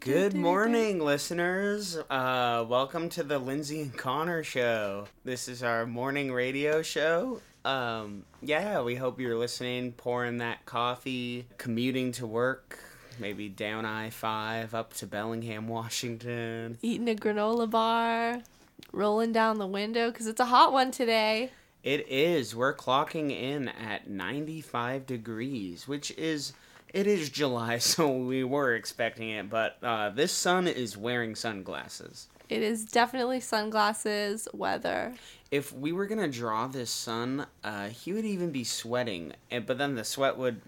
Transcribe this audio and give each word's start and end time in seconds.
Good 0.00 0.34
morning, 0.34 0.98
listeners. 0.98 1.96
Uh, 2.10 2.64
welcome 2.68 3.08
to 3.10 3.22
the 3.22 3.38
Lindsay 3.38 3.82
and 3.82 3.96
Connor 3.96 4.42
show. 4.42 5.06
This 5.22 5.46
is 5.46 5.62
our 5.62 5.86
morning 5.86 6.32
radio 6.32 6.82
show. 6.82 7.40
Um, 7.64 8.24
yeah, 8.42 8.82
we 8.82 8.96
hope 8.96 9.20
you're 9.20 9.38
listening, 9.38 9.92
pouring 9.92 10.38
that 10.38 10.66
coffee, 10.66 11.46
commuting 11.58 12.10
to 12.12 12.26
work, 12.26 12.80
maybe 13.20 13.48
down 13.48 13.84
I 13.84 14.10
5 14.10 14.74
up 14.74 14.94
to 14.94 15.06
Bellingham, 15.06 15.68
Washington. 15.68 16.78
Eating 16.82 17.08
a 17.08 17.14
granola 17.14 17.70
bar, 17.70 18.42
rolling 18.90 19.30
down 19.30 19.58
the 19.58 19.66
window 19.68 20.10
because 20.10 20.26
it's 20.26 20.40
a 20.40 20.46
hot 20.46 20.72
one 20.72 20.90
today. 20.90 21.52
It 21.84 22.08
is. 22.08 22.56
We're 22.56 22.74
clocking 22.74 23.30
in 23.30 23.68
at 23.68 24.10
95 24.10 25.06
degrees, 25.06 25.86
which 25.86 26.10
is. 26.18 26.52
It 26.92 27.06
is 27.06 27.28
July, 27.28 27.78
so 27.78 28.08
we 28.08 28.44
were 28.44 28.74
expecting 28.74 29.30
it, 29.30 29.50
but 29.50 29.78
uh, 29.82 30.10
this 30.10 30.32
sun 30.32 30.66
is 30.66 30.96
wearing 30.96 31.34
sunglasses. 31.34 32.28
It 32.48 32.62
is 32.62 32.86
definitely 32.86 33.40
sunglasses 33.40 34.48
weather. 34.54 35.14
If 35.50 35.72
we 35.72 35.92
were 35.92 36.06
gonna 36.06 36.28
draw 36.28 36.66
this 36.66 36.90
sun, 36.90 37.46
uh, 37.62 37.88
he 37.88 38.12
would 38.12 38.24
even 38.24 38.50
be 38.50 38.64
sweating, 38.64 39.34
but 39.66 39.76
then 39.76 39.96
the 39.96 40.04
sweat 40.04 40.38
would 40.38 40.62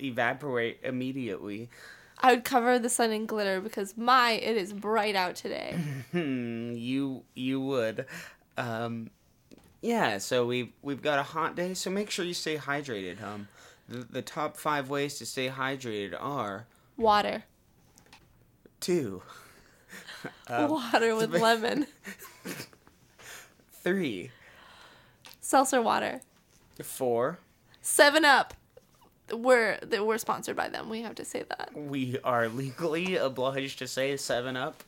evaporate 0.00 0.80
immediately. 0.82 1.68
I 2.18 2.32
would 2.32 2.44
cover 2.44 2.78
the 2.78 2.88
sun 2.88 3.12
in 3.12 3.26
glitter 3.26 3.60
because 3.60 3.96
my 3.96 4.32
it 4.32 4.56
is 4.56 4.72
bright 4.72 5.14
out 5.14 5.36
today. 5.36 5.76
Hmm, 6.12 6.72
you 6.72 7.22
you 7.34 7.60
would. 7.60 8.06
Um, 8.56 9.10
yeah, 9.82 10.18
so 10.18 10.46
we've 10.46 10.72
we've 10.82 11.02
got 11.02 11.18
a 11.18 11.22
hot 11.22 11.54
day, 11.54 11.74
so 11.74 11.90
make 11.90 12.10
sure 12.10 12.24
you 12.24 12.34
stay 12.34 12.56
hydrated. 12.56 13.22
Um, 13.22 13.48
the, 13.88 13.98
the 14.10 14.22
top 14.22 14.56
five 14.56 14.88
ways 14.90 15.18
to 15.18 15.26
stay 15.26 15.48
hydrated 15.48 16.14
are 16.18 16.66
Water. 16.96 17.44
two, 18.80 19.22
water 20.50 21.14
with 21.16 21.30
lemon. 21.32 21.86
three, 23.82 24.30
Seltzer 25.40 25.80
water. 25.82 26.20
four. 26.82 27.38
Seven 27.82 28.24
Up. 28.24 28.54
We're 29.32 29.78
we're 30.00 30.18
sponsored 30.18 30.56
by 30.56 30.68
them. 30.68 30.88
We 30.88 31.02
have 31.02 31.14
to 31.16 31.24
say 31.24 31.44
that. 31.48 31.70
We 31.74 32.18
are 32.24 32.48
legally 32.48 33.16
obliged 33.16 33.78
to 33.80 33.88
say 33.88 34.16
Seven 34.16 34.56
Up, 34.56 34.82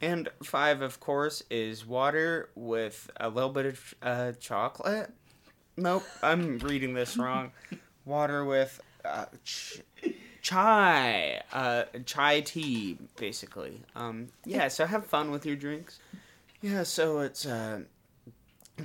and 0.00 0.28
five, 0.42 0.80
of 0.82 1.00
course, 1.00 1.42
is 1.50 1.86
water 1.86 2.50
with 2.54 3.10
a 3.18 3.28
little 3.28 3.50
bit 3.50 3.66
of 3.66 3.94
uh, 4.02 4.32
chocolate. 4.40 5.10
Nope, 5.76 6.04
I'm 6.22 6.58
reading 6.58 6.94
this 6.94 7.16
wrong. 7.16 7.52
Water 8.04 8.44
with 8.44 8.80
uh, 9.04 9.26
ch- 9.44 9.80
chai, 10.42 11.42
uh, 11.52 11.84
chai 12.04 12.40
tea, 12.40 12.98
basically. 13.16 13.80
Um, 13.94 14.28
yeah, 14.44 14.68
so 14.68 14.86
have 14.86 15.06
fun 15.06 15.30
with 15.30 15.46
your 15.46 15.56
drinks. 15.56 15.98
Yeah, 16.60 16.82
so 16.82 17.20
it's 17.20 17.46
uh, 17.46 17.80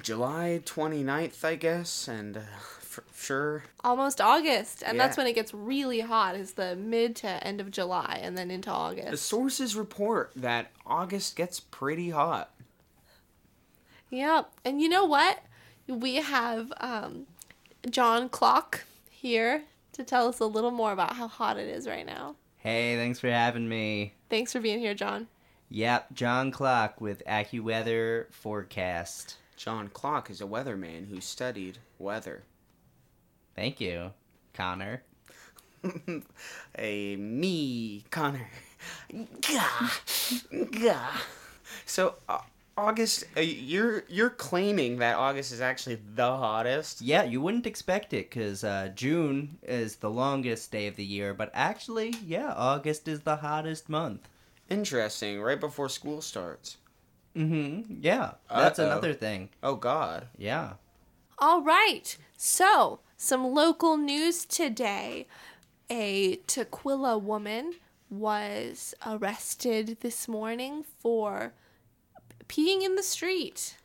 July 0.01 0.61
29th, 0.65 1.43
I 1.43 1.55
guess, 1.55 2.07
and 2.07 2.37
uh, 2.37 2.41
for 2.59 3.03
sure. 3.15 3.63
Almost 3.83 4.21
August, 4.21 4.83
and 4.85 4.99
that's 4.99 5.17
Yeah. 5.17 5.23
when 5.23 5.27
it 5.31 5.33
gets 5.33 5.53
really 5.53 5.99
hot. 6.01 6.35
Is 6.35 6.53
the 6.53 6.75
mid 6.75 7.15
to 7.17 7.27
end 7.45 7.59
of 7.61 7.71
July, 7.71 8.19
and 8.21 8.37
then 8.37 8.49
into 8.51 8.69
August. 8.71 9.09
The 9.11 9.17
sources 9.17 9.75
report 9.75 10.31
that 10.35 10.71
August 10.85 11.35
gets 11.35 11.59
pretty 11.59 12.09
hot. 12.11 12.51
Yep. 14.09 14.51
And 14.63 14.81
you 14.81 14.89
know 14.89 15.05
what? 15.05 15.39
We 15.87 16.15
have 16.15 16.71
um, 16.79 17.27
John 17.89 18.29
Clock 18.29 18.83
here 19.17 19.63
to 19.93 20.03
tell 20.03 20.27
us 20.27 20.39
a 20.39 20.45
little 20.45 20.71
more 20.71 20.91
about 20.91 21.15
how 21.15 21.27
hot 21.27 21.57
it 21.57 21.67
is 21.67 21.87
right 21.87 22.05
now. 22.05 22.35
Hey, 22.57 22.95
thanks 22.95 23.19
for 23.19 23.29
having 23.29 23.67
me. 23.67 24.13
Thanks 24.29 24.53
for 24.53 24.59
being 24.59 24.79
here, 24.79 24.93
John. 24.93 25.27
Yep, 25.69 26.13
John 26.13 26.51
Clock 26.51 27.01
with 27.01 27.23
AccuWeather 27.25 28.31
Forecast. 28.31 29.37
John 29.55 29.89
Clock 29.89 30.29
is 30.29 30.39
a 30.39 30.45
weatherman 30.45 31.09
who 31.09 31.19
studied 31.19 31.79
weather. 31.97 32.43
Thank 33.55 33.81
you, 33.81 34.11
Connor. 34.53 35.01
A 36.77 37.15
me, 37.15 38.05
Connor. 38.11 38.49
Gah, 39.41 39.91
gah. 40.71 41.17
So 41.85 42.15
uh, 42.29 42.39
August, 42.77 43.25
uh, 43.35 43.41
you're 43.41 44.03
you're 44.07 44.29
claiming 44.29 44.97
that 44.97 45.15
August 45.15 45.51
is 45.51 45.61
actually 45.61 45.99
the 46.15 46.37
hottest. 46.37 47.01
Yeah, 47.01 47.23
you 47.23 47.41
wouldn't 47.41 47.65
expect 47.65 48.13
it 48.13 48.29
because 48.29 48.63
uh, 48.63 48.91
June 48.93 49.57
is 49.63 49.95
the 49.95 50.11
longest 50.11 50.71
day 50.71 50.85
of 50.87 50.95
the 50.95 51.03
year, 51.03 51.33
but 51.33 51.49
actually, 51.55 52.13
yeah, 52.23 52.53
August 52.55 53.07
is 53.07 53.21
the 53.21 53.37
hottest 53.37 53.89
month. 53.89 54.29
Interesting. 54.69 55.41
Right 55.41 55.59
before 55.59 55.89
school 55.89 56.21
starts. 56.21 56.77
Mm-hmm. 57.35 57.95
Yeah, 58.01 58.31
that's 58.49 58.77
Uh-oh. 58.79 58.85
another 58.85 59.13
thing. 59.13 59.49
Oh 59.63 59.75
God. 59.75 60.27
Yeah. 60.37 60.73
All 61.39 61.61
right. 61.61 62.15
So, 62.35 62.99
some 63.17 63.43
local 63.53 63.97
news 63.97 64.45
today. 64.45 65.27
A 65.89 66.37
Tukwila 66.47 67.21
woman 67.21 67.73
was 68.09 68.93
arrested 69.05 69.97
this 70.01 70.27
morning 70.27 70.83
for 70.99 71.53
peeing 72.47 72.83
in 72.83 72.95
the 72.95 73.03
street. 73.03 73.77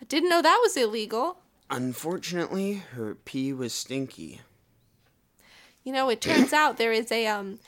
I 0.00 0.04
didn't 0.04 0.28
know 0.28 0.42
that 0.42 0.60
was 0.62 0.76
illegal. 0.76 1.38
Unfortunately, 1.70 2.74
her 2.92 3.14
pee 3.14 3.52
was 3.52 3.72
stinky. 3.72 4.40
You 5.82 5.92
know, 5.92 6.08
it 6.08 6.20
turns 6.20 6.52
out 6.52 6.76
there 6.76 6.92
is 6.92 7.10
a 7.10 7.26
um 7.26 7.58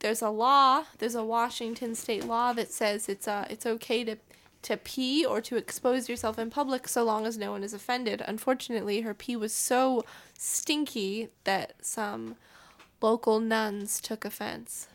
there's 0.00 0.22
a 0.22 0.30
law, 0.30 0.84
there's 0.98 1.14
a 1.14 1.24
Washington 1.24 1.94
state 1.94 2.24
law 2.24 2.52
that 2.52 2.70
says 2.70 3.08
it's 3.08 3.28
uh 3.28 3.46
it's 3.50 3.66
okay 3.66 4.04
to 4.04 4.16
to 4.62 4.76
pee 4.76 5.24
or 5.24 5.40
to 5.40 5.56
expose 5.56 6.08
yourself 6.08 6.38
in 6.38 6.50
public 6.50 6.88
so 6.88 7.04
long 7.04 7.24
as 7.24 7.38
no 7.38 7.52
one 7.52 7.62
is 7.62 7.72
offended. 7.72 8.22
Unfortunately, 8.26 9.02
her 9.02 9.14
pee 9.14 9.36
was 9.36 9.52
so 9.52 10.04
stinky 10.36 11.28
that 11.44 11.74
some 11.80 12.36
local 13.00 13.38
nuns 13.38 14.00
took 14.00 14.24
offense. 14.24 14.88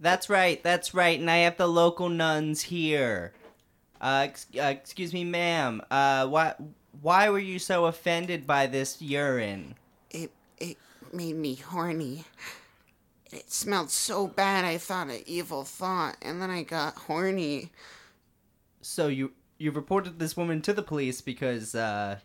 That's 0.00 0.30
right, 0.30 0.62
that's 0.62 0.94
right, 0.94 1.18
and 1.18 1.30
I 1.30 1.38
have 1.38 1.56
the 1.56 1.66
local 1.66 2.08
nuns 2.08 2.62
here. 2.62 3.32
Uh, 4.00 4.26
ex- 4.28 4.46
uh 4.56 4.62
excuse 4.62 5.12
me, 5.12 5.24
ma'am. 5.24 5.82
Uh, 5.90 6.26
why, 6.28 6.54
why 7.02 7.28
were 7.30 7.38
you 7.38 7.58
so 7.58 7.86
offended 7.86 8.46
by 8.46 8.66
this 8.66 9.02
urine? 9.02 9.74
It 10.10 10.30
it 10.58 10.76
made 11.12 11.36
me 11.36 11.56
horny. 11.56 12.24
It 13.30 13.50
smelled 13.52 13.90
so 13.90 14.26
bad. 14.26 14.64
I 14.64 14.78
thought 14.78 15.08
an 15.08 15.22
evil 15.26 15.64
thought, 15.64 16.16
and 16.22 16.40
then 16.40 16.50
I 16.50 16.62
got 16.62 16.96
horny. 16.96 17.70
So 18.80 19.08
you 19.08 19.32
you 19.58 19.70
reported 19.70 20.18
this 20.18 20.36
woman 20.36 20.62
to 20.62 20.72
the 20.72 20.82
police 20.82 21.20
because 21.20 21.74
uh, 21.74 22.20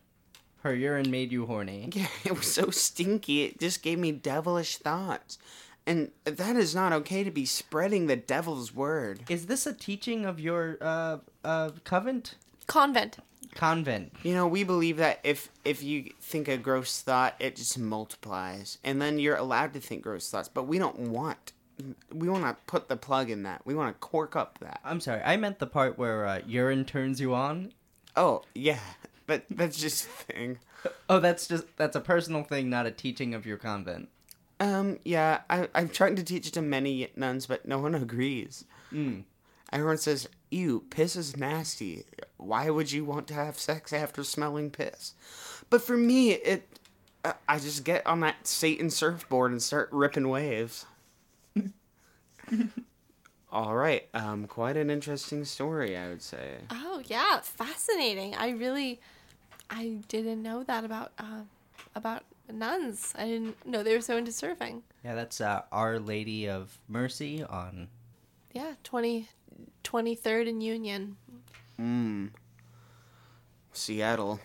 her 0.62 0.74
urine 0.74 1.12
made 1.12 1.32
you 1.32 1.46
horny. 1.46 1.90
Yeah, 1.94 2.08
it 2.24 2.38
was 2.38 2.52
so 2.52 2.70
stinky. 2.70 3.44
It 3.44 3.60
just 3.60 3.82
gave 3.82 4.00
me 4.00 4.12
devilish 4.12 4.78
thoughts. 4.78 5.38
And 5.86 6.12
that 6.24 6.56
is 6.56 6.74
not 6.74 6.94
okay 6.94 7.24
to 7.24 7.32
be 7.32 7.46
spreading 7.46 8.08
the 8.08 8.16
devil's 8.16 8.74
word. 8.74 9.24
Is 9.30 9.48
this 9.48 9.66
a 9.66 9.74
teaching 9.74 10.26
of 10.26 10.40
your 10.40 10.78
uh, 10.80 11.18
uh, 11.44 11.72
convent? 11.84 12.36
Convent. 12.68 13.18
Convent. 13.54 14.14
You 14.24 14.34
know, 14.34 14.48
we 14.48 14.64
believe 14.64 14.98
that 14.98 15.20
if 15.24 15.50
if 15.66 15.84
you 15.84 16.12
think 16.22 16.48
a 16.48 16.58
gross 16.58 17.02
thought, 17.02 17.36
it 17.40 17.56
just 17.58 17.78
multiplies, 17.78 18.78
and 18.84 19.02
then 19.02 19.20
you're 19.20 19.36
allowed 19.36 19.74
to 19.74 19.80
think 19.80 20.04
gross 20.04 20.30
thoughts. 20.30 20.48
But 20.48 20.68
we 20.68 20.80
don't 20.80 21.00
want. 21.00 21.52
We 22.14 22.30
want 22.30 22.44
to 22.44 22.56
put 22.66 22.88
the 22.88 22.96
plug 22.96 23.30
in 23.30 23.44
that. 23.44 23.62
We 23.66 23.76
want 23.76 23.94
to 23.94 24.00
cork 24.00 24.36
up 24.36 24.60
that. 24.60 24.80
I'm 24.84 25.02
sorry, 25.02 25.22
I 25.24 25.38
meant 25.38 25.60
the 25.60 25.68
part 25.68 25.98
where 25.98 26.26
uh, 26.26 26.40
urine 26.48 26.86
turns 26.86 27.20
you 27.20 27.34
on. 27.34 27.74
Oh 28.16 28.44
yeah, 28.56 28.80
but 29.28 29.44
that's 29.50 29.78
just 29.78 30.06
a 30.06 30.10
thing. 30.10 30.60
Oh, 31.10 31.20
that's 31.20 31.48
just 31.48 31.66
that's 31.78 31.96
a 31.96 32.02
personal 32.02 32.44
thing, 32.44 32.70
not 32.70 32.86
a 32.86 32.92
teaching 32.92 33.34
of 33.34 33.46
your 33.46 33.58
convent. 33.58 34.10
Um, 34.64 35.00
yeah, 35.04 35.42
I 35.50 35.68
I'm 35.76 35.90
trying 35.90 36.16
to 36.16 36.24
teach 36.24 36.48
it 36.48 36.54
to 36.54 36.62
many 36.62 37.10
nuns, 37.18 37.48
but 37.48 37.66
no 37.68 37.80
one 37.80 37.94
agrees. 38.06 38.64
Mm. 38.94 39.24
Everyone 39.74 39.98
says, 39.98 40.30
"Ew, 40.52 40.86
piss 40.90 41.18
is 41.18 41.36
nasty. 41.36 42.06
Why 42.38 42.70
would 42.70 42.92
you 42.92 43.04
want 43.04 43.28
to 43.28 43.34
have 43.34 43.60
sex 43.60 43.92
after 43.92 44.24
smelling 44.24 44.72
piss?" 44.72 45.16
But 45.70 45.82
for 45.82 45.98
me, 45.98 46.32
it 46.32 46.80
uh, 47.26 47.34
I 47.48 47.60
just 47.60 47.84
get 47.84 48.08
on 48.08 48.22
that 48.22 48.48
Satan 48.48 48.90
surfboard 48.90 49.52
and 49.52 49.62
start 49.62 49.90
ripping 49.92 50.30
waves. 50.30 50.86
All 53.52 53.76
right, 53.76 54.08
um, 54.14 54.48
quite 54.48 54.78
an 54.78 54.90
interesting 54.90 55.44
story, 55.44 55.98
I 55.98 56.08
would 56.08 56.22
say. 56.22 56.60
Oh 56.72 57.02
yeah, 57.06 57.42
fascinating. 57.42 58.34
I 58.36 58.52
really, 58.52 59.02
I 59.70 59.98
didn't 60.08 60.42
know 60.42 60.64
that 60.64 60.86
about 60.86 61.12
uh, 61.20 61.42
about 61.96 62.24
nuns. 62.54 63.14
I 63.18 63.26
didn't 63.26 63.66
know 63.66 63.84
they 63.84 63.96
were 63.96 64.02
so 64.02 64.18
into 64.18 64.32
surfing. 64.32 64.82
Yeah, 65.04 65.16
that's 65.16 65.42
uh, 65.42 65.64
Our 65.72 66.00
Lady 66.00 66.48
of 66.48 66.78
Mercy 66.88 67.44
on. 67.44 67.88
Yeah, 68.54 68.74
20, 68.84 69.28
23rd 69.84 70.50
and 70.50 70.64
Union. 70.64 71.18
Mmm. 71.80 72.30
Seattle. 73.74 74.40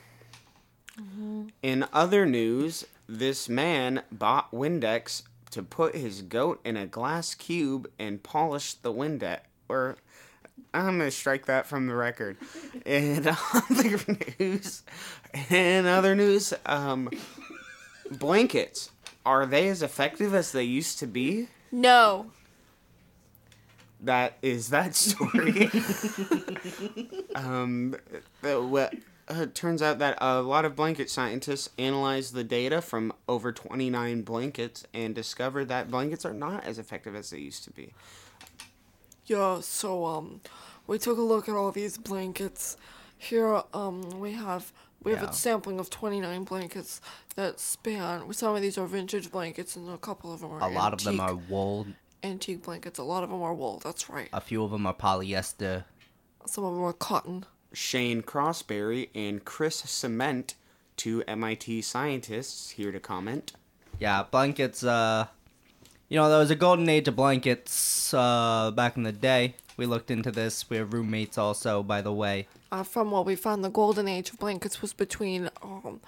In 1.63 1.85
other 1.93 2.27
news, 2.27 2.85
this 3.09 3.49
man 3.49 4.03
bought 4.11 4.51
Windex 4.51 5.23
to 5.51 5.63
put 5.63 5.95
his 5.95 6.23
goat 6.23 6.61
in 6.65 6.77
a 6.77 6.87
glass 6.87 7.35
cube 7.35 7.89
and 7.99 8.23
polish 8.23 8.75
the 8.75 8.93
Windex. 8.93 9.41
Or 9.69 9.97
I'm 10.75 10.99
gonna 10.99 11.11
strike 11.11 11.47
that 11.47 11.67
from 11.67 11.87
the 11.87 11.95
record. 11.95 12.37
And 12.87 13.29
other 13.55 14.01
news, 14.39 14.83
in 15.51 15.87
other 15.87 16.15
news, 16.15 16.55
um, 16.65 17.11
blankets 18.11 18.91
are 19.25 19.45
they 19.45 19.69
as 19.69 19.83
effective 19.83 20.35
as 20.35 20.53
they 20.53 20.65
used 20.65 20.99
to 21.01 21.07
be? 21.07 21.49
No. 21.71 22.31
That 24.01 24.39
is 24.43 24.71
that 24.71 24.95
story. 24.95 25.71
um, 27.35 27.97
the, 28.43 28.63
what, 28.63 28.95
uh, 29.29 29.43
it 29.43 29.55
turns 29.55 29.83
out 29.83 29.99
that 29.99 30.17
a 30.21 30.41
lot 30.41 30.65
of 30.65 30.77
blanket 30.77 31.11
scientists 31.11 31.69
analyzed 31.79 32.33
the 32.33 32.45
data 32.45 32.81
from 32.81 33.13
over 33.29 33.53
29 33.53 34.23
blankets 34.23 34.85
and 34.95 35.15
discovered 35.15 35.67
that 35.67 35.91
blankets 35.91 36.25
are 36.25 36.33
not 36.33 36.65
as 36.65 36.79
effective 36.79 37.15
as 37.15 37.31
they 37.31 37.39
used 37.39 37.65
to 37.65 37.71
be. 37.71 37.93
Yeah, 39.27 39.61
so 39.61 40.07
um 40.07 40.41
we 40.87 40.99
took 40.99 41.19
a 41.19 41.23
look 41.23 41.49
at 41.49 41.55
all 41.55 41.71
these 41.71 41.99
blankets. 41.99 42.79
Here 43.19 43.63
um 43.75 44.19
we 44.21 44.33
have 44.33 44.73
we 45.05 45.13
have 45.13 45.23
Yeah. 45.23 45.31
a 45.31 45.33
sampling 45.33 45.79
of 45.79 45.91
29 45.91 46.45
blankets 46.45 47.01
that 47.37 47.61
span 47.61 48.33
some 48.33 48.55
of 48.57 48.63
these 48.63 48.77
are 48.79 48.87
vintage 48.87 49.31
blankets 49.31 49.77
and 49.77 49.89
a 49.89 49.99
couple 49.99 50.33
of 50.33 50.41
them 50.41 50.51
are 50.53 50.63
A 50.63 50.69
lot 50.69 50.93
of 50.93 51.03
them 51.05 51.21
are 51.21 51.35
wool. 51.35 51.87
antique 52.23 52.63
blankets. 52.65 52.99
A 52.99 53.05
lot 53.05 53.23
of 53.23 53.31
them 53.31 53.43
are 53.43 53.55
wool, 53.55 53.81
that's 53.83 54.09
right. 54.11 54.29
A 54.33 54.41
few 54.41 54.65
of 54.65 54.71
them 54.73 54.87
are 54.87 54.95
polyester. 54.95 55.85
Some 56.47 56.65
of 56.65 56.75
them 56.75 56.83
are 56.85 56.93
cotton. 56.93 57.45
Shane 57.73 58.23
Crossberry 58.23 59.11
and 59.15 59.45
Chris 59.45 59.77
Cement, 59.77 60.55
two 60.97 61.23
MIT 61.29 61.83
scientists, 61.83 62.71
here 62.71 62.91
to 62.91 62.99
comment. 62.99 63.53
Yeah, 64.01 64.25
blankets. 64.31 64.83
Uh, 64.83 65.27
you 66.09 66.17
know, 66.17 66.29
there 66.31 66.39
was 66.39 66.51
a 66.51 66.57
golden 66.57 66.89
age 66.89 67.07
of 67.09 67.15
blankets 67.17 68.13
uh, 68.15 68.71
back 68.73 68.97
in 68.97 69.03
the 69.03 69.13
day. 69.13 69.55
We 69.77 69.85
looked 69.87 70.11
into 70.11 70.31
this. 70.33 70.69
We're 70.71 70.85
roommates, 70.87 71.37
also, 71.37 71.83
by 71.83 72.01
the 72.01 72.13
way. 72.13 72.49
Uh, 72.71 72.83
from 72.83 73.11
what 73.11 73.25
we 73.25 73.35
found, 73.35 73.65
the 73.65 73.71
golden 73.71 74.07
age 74.09 74.31
of 74.31 74.39
blankets 74.39 74.83
was 74.83 74.93
between 74.93 75.51
um 75.63 76.01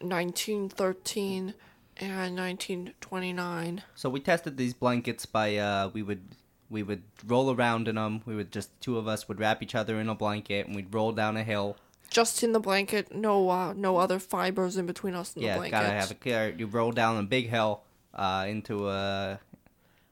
1913 0.00 1.54
and 1.96 2.36
1929. 2.36 3.82
So 3.94 4.08
we 4.08 4.20
tested 4.20 4.56
these 4.56 4.74
blankets 4.74 5.26
by 5.26 5.56
uh, 5.56 5.90
we 5.92 6.02
would 6.02 6.22
we 6.70 6.82
would 6.82 7.02
roll 7.26 7.54
around 7.54 7.88
in 7.88 7.94
them. 7.94 8.22
We 8.26 8.34
would 8.34 8.50
just 8.50 8.70
two 8.80 8.98
of 8.98 9.06
us 9.06 9.28
would 9.28 9.38
wrap 9.38 9.62
each 9.62 9.74
other 9.74 10.00
in 10.00 10.08
a 10.08 10.14
blanket 10.14 10.66
and 10.66 10.74
we'd 10.74 10.92
roll 10.92 11.12
down 11.12 11.36
a 11.36 11.44
hill. 11.44 11.76
Just 12.10 12.42
in 12.42 12.52
the 12.52 12.60
blanket, 12.60 13.14
no 13.14 13.48
uh, 13.50 13.72
no 13.74 13.96
other 13.96 14.18
fibers 14.18 14.76
in 14.76 14.86
between 14.86 15.14
us 15.14 15.34
and 15.34 15.42
the 15.42 15.46
yeah, 15.46 15.56
blanket. 15.56 15.76
gotta 15.76 15.90
have 15.90 16.10
a 16.10 16.14
clear. 16.14 16.54
You 16.56 16.66
roll 16.66 16.92
down 16.92 17.16
a 17.16 17.22
big 17.22 17.48
hill 17.48 17.82
uh, 18.12 18.46
into 18.48 18.88
a 18.88 19.38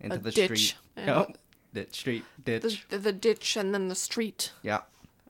into 0.00 0.16
A 0.16 0.18
the 0.18 0.30
ditch, 0.30 0.44
street. 0.44 1.08
Oh, 1.08 1.26
ditch 1.74 1.94
street 1.94 2.24
ditch. 2.44 2.62
the, 2.62 2.96
the, 2.96 2.98
the 2.98 3.12
ditch 3.12 3.56
and 3.56 3.74
then 3.74 3.88
the 3.88 3.94
street. 3.94 4.52
Yeah. 4.62 4.80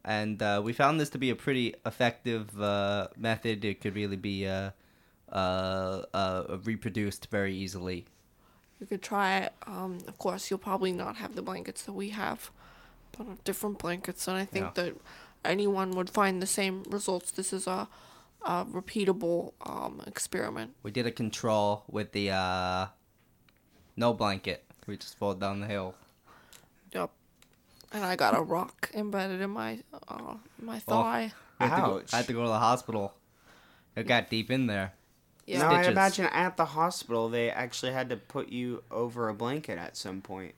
And 0.05 0.43
uh, 0.43 0.61
we 0.65 0.73
found 0.73 0.99
this 1.01 1.11
to 1.11 1.19
be 1.19 1.31
a 1.31 1.37
pretty 1.37 1.75
effective 1.87 2.61
uh, 2.61 3.09
method. 3.17 3.65
It 3.65 3.81
could 3.81 3.95
really 3.95 4.17
be 4.17 4.47
uh, 4.49 4.71
uh, 5.31 6.03
uh, 6.13 6.59
reproduced 6.65 7.29
very 7.31 7.55
easily. 7.55 8.07
You 8.81 8.87
could 8.87 9.03
try 9.03 9.39
it. 9.39 9.53
Um, 9.67 9.99
of 10.09 10.19
course, 10.19 10.51
you'll 10.51 10.59
probably 10.59 10.93
not 10.93 11.17
have 11.17 11.37
the 11.37 11.43
blankets 11.43 11.83
that 11.83 11.93
we 11.93 12.09
have, 12.11 12.51
but 13.17 13.45
different 13.45 13.79
blankets. 13.79 14.27
And 14.27 14.37
I 14.37 14.45
think 14.45 14.77
Yeah. 14.77 14.85
that 14.85 14.95
anyone 15.45 15.93
would 15.93 16.11
find 16.11 16.43
the 16.43 16.47
same 16.49 16.83
results. 16.89 17.31
This 17.31 17.53
is 17.53 17.69
a, 17.69 17.87
a 18.45 18.65
repeatable 18.65 19.53
um, 19.65 20.03
experiment. 20.05 20.75
We 20.83 20.91
did 20.91 21.07
a 21.07 21.13
control 21.13 21.85
with 21.89 22.11
the 22.11 22.31
uh, 22.31 22.87
no 23.97 24.13
blanket. 24.13 24.65
We 24.89 24.97
just 24.97 25.17
rolled 25.21 25.39
down 25.39 25.61
the 25.61 25.69
hill. 25.69 25.95
Yep. 26.93 27.11
And 27.93 28.05
I 28.05 28.17
got 28.17 28.37
a 28.37 28.43
rock 28.43 28.91
embedded 28.95 29.41
in 29.41 29.51
my 29.51 29.81
uh, 30.09 30.35
my 30.61 30.79
thigh. 30.79 31.33
I 31.61 31.67
had, 31.67 31.77
to 31.77 31.83
go, 31.83 31.99
Ouch. 31.99 32.15
I 32.15 32.17
had 32.19 32.27
to 32.27 32.33
go 32.33 32.43
to 32.43 32.49
the 32.49 32.59
hospital. 32.59 33.15
It 33.95 34.07
got 34.07 34.31
deep 34.31 34.51
in 34.51 34.67
there. 34.67 34.95
Yeah. 35.47 35.59
Now 35.59 35.71
I 35.71 35.83
Stitches. 35.83 35.93
imagine 35.93 36.25
at 36.27 36.57
the 36.57 36.65
hospital 36.65 37.29
they 37.29 37.51
actually 37.51 37.93
had 37.93 38.09
to 38.11 38.17
put 38.17 38.49
you 38.49 38.83
over 38.91 39.29
a 39.29 39.35
blanket 39.35 39.79
at 39.79 39.97
some 39.97 40.21
point. 40.23 40.55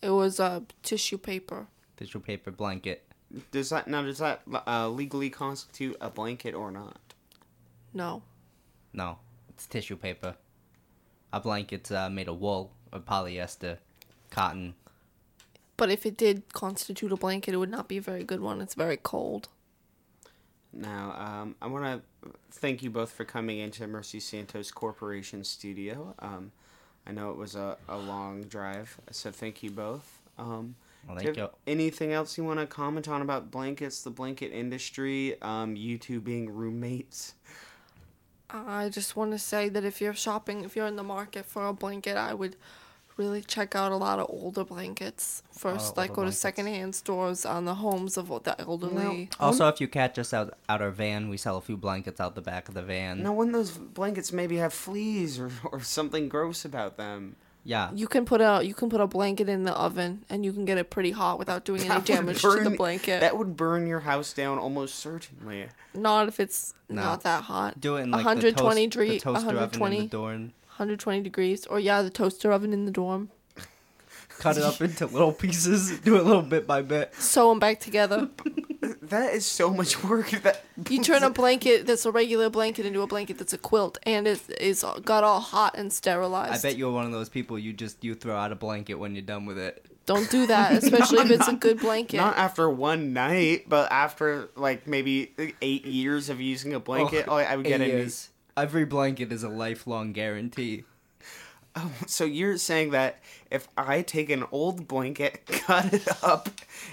It 0.00 0.10
was 0.10 0.38
uh, 0.38 0.60
tissue 0.82 1.18
paper. 1.18 1.66
Tissue 1.96 2.20
paper 2.20 2.50
blanket. 2.50 3.04
Does 3.50 3.70
that 3.70 3.88
now 3.88 4.02
does 4.02 4.18
that 4.18 4.42
uh, 4.66 4.88
legally 4.88 5.30
constitute 5.30 5.96
a 6.00 6.10
blanket 6.10 6.54
or 6.54 6.70
not? 6.70 6.98
No. 7.94 8.22
No, 8.92 9.18
it's 9.48 9.66
tissue 9.66 9.96
paper. 9.96 10.36
A 11.32 11.40
blanket's 11.40 11.90
uh, 11.90 12.10
made 12.10 12.28
of 12.28 12.38
wool 12.40 12.72
or 12.92 13.00
polyester, 13.00 13.78
cotton. 14.30 14.74
But 15.82 15.90
if 15.90 16.06
it 16.06 16.16
did 16.16 16.52
constitute 16.52 17.10
a 17.10 17.16
blanket, 17.16 17.54
it 17.54 17.56
would 17.56 17.68
not 17.68 17.88
be 17.88 17.96
a 17.96 18.00
very 18.00 18.22
good 18.22 18.38
one. 18.38 18.60
It's 18.60 18.74
very 18.74 18.96
cold. 18.96 19.48
Now, 20.72 21.12
um, 21.18 21.56
I 21.60 21.66
want 21.66 21.84
to 22.22 22.30
thank 22.52 22.84
you 22.84 22.90
both 22.90 23.10
for 23.10 23.24
coming 23.24 23.58
into 23.58 23.84
Mercy 23.88 24.20
Santos 24.20 24.70
Corporation 24.70 25.42
studio. 25.42 26.14
Um, 26.20 26.52
I 27.04 27.10
know 27.10 27.32
it 27.32 27.36
was 27.36 27.56
a, 27.56 27.76
a 27.88 27.98
long 27.98 28.44
drive, 28.44 28.96
so 29.10 29.32
thank 29.32 29.64
you 29.64 29.72
both. 29.72 30.20
Um, 30.38 30.76
Well, 31.08 31.16
thank 31.16 31.30
you 31.30 31.34
you. 31.34 31.40
have 31.40 31.54
anything 31.66 32.12
else 32.12 32.38
you 32.38 32.44
want 32.44 32.60
to 32.60 32.66
comment 32.68 33.08
on 33.08 33.20
about 33.20 33.50
blankets, 33.50 34.04
the 34.04 34.10
blanket 34.10 34.52
industry, 34.52 35.34
um, 35.42 35.74
you 35.74 35.98
two 35.98 36.20
being 36.20 36.48
roommates? 36.48 37.34
I 38.50 38.88
just 38.88 39.16
want 39.16 39.32
to 39.32 39.38
say 39.40 39.68
that 39.68 39.82
if 39.84 40.00
you're 40.00 40.14
shopping, 40.14 40.62
if 40.62 40.76
you're 40.76 40.86
in 40.86 40.94
the 40.94 41.02
market 41.02 41.44
for 41.44 41.66
a 41.66 41.72
blanket, 41.72 42.16
I 42.16 42.34
would 42.34 42.54
really 43.16 43.42
check 43.42 43.74
out 43.74 43.92
a 43.92 43.96
lot 43.96 44.18
of 44.18 44.26
older 44.28 44.64
blankets 44.64 45.42
first. 45.52 45.92
Oh, 45.96 46.00
like 46.00 46.10
older 46.10 46.22
go 46.22 46.26
to 46.26 46.32
secondhand 46.32 46.94
stores 46.94 47.44
on 47.44 47.64
the 47.64 47.74
homes 47.76 48.16
of 48.16 48.28
the 48.44 48.60
elderly. 48.60 49.28
Also, 49.38 49.68
if 49.68 49.80
you 49.80 49.88
catch 49.88 50.18
us 50.18 50.32
out 50.32 50.54
out 50.68 50.80
our 50.82 50.90
van, 50.90 51.28
we 51.28 51.36
sell 51.36 51.56
a 51.56 51.60
few 51.60 51.76
blankets 51.76 52.20
out 52.20 52.34
the 52.34 52.40
back 52.42 52.68
of 52.68 52.74
the 52.74 52.82
van. 52.82 53.22
No, 53.22 53.32
when 53.32 53.52
those 53.52 53.70
blankets 53.72 54.32
maybe 54.32 54.56
have 54.56 54.72
fleas 54.72 55.38
or, 55.38 55.50
or 55.70 55.80
something 55.80 56.28
gross 56.28 56.64
about 56.64 56.96
them. 56.96 57.36
Yeah. 57.64 57.90
You 57.94 58.08
can 58.08 58.24
put 58.24 58.40
a 58.40 58.60
you 58.64 58.74
can 58.74 58.90
put 58.90 59.00
a 59.00 59.06
blanket 59.06 59.48
in 59.48 59.62
the 59.62 59.72
oven 59.72 60.24
and 60.28 60.44
you 60.44 60.52
can 60.52 60.64
get 60.64 60.78
it 60.78 60.90
pretty 60.90 61.12
hot 61.12 61.38
without 61.38 61.64
doing 61.64 61.80
any 61.82 61.88
That 61.90 61.98
would 61.98 62.04
damage 62.06 62.42
to 62.42 62.60
the 62.64 62.70
blanket. 62.70 63.20
That 63.20 63.38
would 63.38 63.56
burn 63.56 63.86
your 63.86 64.00
house 64.00 64.32
down 64.32 64.58
almost 64.58 64.96
certainly. 64.96 65.68
Not 65.94 66.26
if 66.26 66.40
it's 66.40 66.74
No. 66.88 67.02
not 67.02 67.22
that 67.22 67.44
hot. 67.44 67.80
Do 67.80 67.96
it 67.96 68.02
in 68.02 68.10
like 68.10 68.24
120 68.24 68.74
the, 68.86 68.90
toast, 68.90 68.92
dre- 68.96 69.08
the 69.10 69.18
toaster 69.20 69.48
oven 69.50 69.56
120. 69.80 69.96
in 69.96 70.02
the 70.02 70.08
dorm. 70.08 70.52
120 70.82 71.20
degrees 71.22 71.66
or 71.66 71.78
yeah, 71.80 72.02
the 72.02 72.10
toaster 72.10 72.52
oven 72.52 72.72
in 72.72 72.84
the 72.84 72.90
dorm. 72.92 73.30
Cut 74.38 74.56
it 74.56 74.64
up 74.64 74.80
into 74.80 75.06
little 75.06 75.32
pieces. 75.32 76.00
Do 76.04 76.16
it 76.16 76.24
little 76.24 76.42
bit 76.42 76.66
by 76.66 76.82
bit. 76.82 77.14
Sew 77.14 77.50
them 77.50 77.58
back 77.58 77.80
together. 77.80 78.28
That 79.00 79.34
is 79.34 79.46
so 79.46 79.70
much 79.70 80.02
work. 80.02 80.30
That 80.42 80.64
You 80.88 81.02
turn 81.02 81.22
a 81.22 81.30
blanket 81.30 81.86
that's 81.86 82.04
a 82.06 82.10
regular 82.10 82.50
blanket 82.50 82.86
into 82.86 83.02
a 83.02 83.06
blanket 83.06 83.38
that's 83.38 83.52
a 83.52 83.58
quilt, 83.58 83.98
and 84.04 84.26
it 84.26 84.40
is 84.60 84.82
uh, 84.82 84.98
got 85.04 85.22
all 85.22 85.38
hot 85.38 85.74
and 85.76 85.92
sterilized. 85.92 86.64
I 86.64 86.68
bet 86.70 86.78
you're 86.78 86.90
one 86.92 87.04
of 87.06 87.12
those 87.12 87.28
people 87.28 87.58
you 87.58 87.72
just 87.72 88.02
you 88.02 88.14
throw 88.14 88.34
out 88.34 88.50
a 88.52 88.54
blanket 88.56 88.94
when 88.94 89.14
you're 89.14 89.22
done 89.22 89.44
with 89.44 89.58
it. 89.58 89.86
Don't 90.06 90.28
do 90.30 90.46
that, 90.46 90.72
especially 90.82 91.18
if 91.18 91.30
it's 91.30 91.46
a 91.46 91.52
good 91.52 91.78
blanket. 91.78 92.16
Not 92.16 92.36
after 92.36 92.68
one 92.70 93.12
night, 93.12 93.68
but 93.68 93.92
after 93.92 94.50
like 94.56 94.86
maybe 94.88 95.32
eight 95.60 95.84
years 95.84 96.28
of 96.28 96.40
using 96.40 96.74
a 96.74 96.80
blanket, 96.80 97.26
oh, 97.28 97.36
I 97.36 97.54
would 97.54 97.66
get 97.66 97.80
Eight 97.80 97.84
a 97.84 97.92
new. 97.92 97.98
years. 97.98 98.30
Every 98.56 98.84
blanket 98.84 99.32
is 99.32 99.42
a 99.42 99.48
lifelong 99.48 100.12
guarantee. 100.12 100.84
Oh, 101.74 101.90
so 102.06 102.24
you're 102.24 102.58
saying 102.58 102.90
that 102.90 103.20
if 103.50 103.66
I 103.78 104.02
take 104.02 104.28
an 104.28 104.44
old 104.52 104.86
blanket, 104.86 105.46
cut 105.46 105.94
it 105.94 106.06
up 106.22 106.50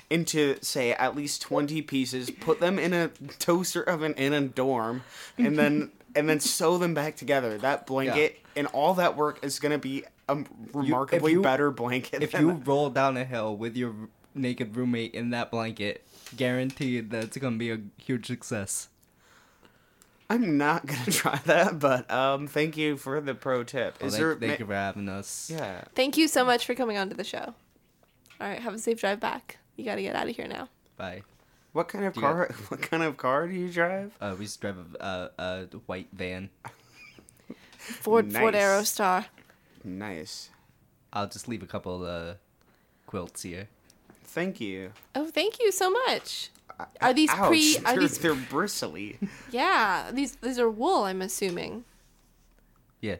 into 0.09 0.57
say 0.61 0.93
at 0.93 1.15
least 1.15 1.41
twenty 1.41 1.81
pieces, 1.81 2.29
put 2.29 2.59
them 2.59 2.79
in 2.79 2.93
a 2.93 3.09
toaster 3.39 3.83
oven 3.83 4.13
in 4.13 4.31
a 4.33 4.41
dorm, 4.41 5.03
and 5.37 5.57
then 5.57 5.91
and 6.15 6.29
then 6.29 6.39
sew 6.39 6.77
them 6.77 6.93
back 6.93 7.17
together, 7.17 7.57
that 7.57 7.85
blanket 7.85 8.39
and 8.55 8.67
all 8.67 8.93
that 8.95 9.15
work 9.15 9.39
is 9.43 9.59
gonna 9.59 9.77
be 9.77 10.03
a 10.27 10.37
remarkably 10.73 11.33
you- 11.33 11.41
better 11.41 11.71
blanket. 11.71 12.23
If 12.23 12.33
you 12.33 12.51
roll 12.51 12.89
down 12.89 13.17
a 13.17 13.25
hill 13.25 13.55
with 13.55 13.75
your 13.75 13.93
naked 14.35 14.75
roommate 14.75 15.13
in 15.13 15.31
that 15.31 15.51
blanket, 15.51 16.05
guaranteed 16.35 17.09
that 17.11 17.23
it's 17.25 17.37
gonna 17.37 17.57
be 17.57 17.71
a 17.71 17.79
huge 17.97 18.27
success. 18.27 18.89
I'm 20.29 20.57
not 20.57 20.85
gonna 20.85 21.05
try 21.11 21.39
that, 21.45 21.79
but 21.79 22.09
um, 22.11 22.47
thank 22.47 22.77
you 22.77 22.97
for 22.97 23.19
the 23.19 23.33
pro 23.33 23.63
tip. 23.63 23.99
Well, 24.01 24.09
thank, 24.11 24.19
there? 24.21 24.35
thank 24.35 24.51
ma- 24.51 24.57
you 24.59 24.65
for 24.67 24.73
having 24.75 25.09
us. 25.09 25.49
Yeah. 25.53 25.83
Thank 25.95 26.17
you 26.17 26.27
so 26.27 26.45
much 26.45 26.65
for 26.65 26.75
coming 26.75 26.97
on 26.97 27.09
to 27.09 27.15
the 27.15 27.23
show. 27.23 27.53
All 28.41 28.47
right, 28.47 28.59
have 28.59 28.73
a 28.73 28.79
safe 28.79 28.99
drive 28.99 29.19
back. 29.19 29.57
You 29.75 29.85
got 29.85 29.95
to 29.95 30.01
get 30.01 30.15
out 30.15 30.29
of 30.29 30.35
here 30.35 30.47
now. 30.47 30.69
Bye. 30.97 31.23
What 31.73 31.87
kind 31.87 32.05
of 32.05 32.13
Do 32.13 32.19
you 32.21 32.27
got- 32.27 32.33
car? 32.33 32.55
What 32.69 32.81
kind 32.81 33.03
of 33.03 33.17
car 33.17 33.47
do 33.47 33.53
you 33.53 33.69
drive? 33.69 34.11
Uh, 34.21 34.35
we 34.37 34.45
just 34.45 34.61
drive 34.61 34.77
a, 34.99 35.03
a, 35.39 35.43
a 35.43 35.65
white 35.87 36.07
van. 36.13 36.49
Ford 37.77 38.31
Ford 38.31 38.53
Nice. 38.53 38.63
Aerostar. 38.63 39.25
Nice. 39.83 40.49
I'll 41.13 41.27
just 41.27 41.47
leave 41.47 41.63
a 41.63 41.67
couple 41.67 42.05
uh, 42.05 42.33
quilts 43.07 43.41
here. 43.43 43.67
Thank 44.25 44.61
you. 44.61 44.91
Oh, 45.15 45.27
thank 45.27 45.59
you 45.59 45.71
so 45.71 45.89
much. 45.89 46.49
Are 47.01 47.13
these 47.13 47.29
pre? 47.31 47.77
Are 47.77 47.81
they're, 47.93 47.99
these? 47.99 48.17
they're 48.19 48.35
bristly. 48.35 49.17
Yeah, 49.51 50.11
these 50.13 50.35
these 50.37 50.59
are 50.59 50.69
wool. 50.69 51.03
I'm 51.03 51.21
assuming. 51.21 51.83
Yeah. 53.01 53.17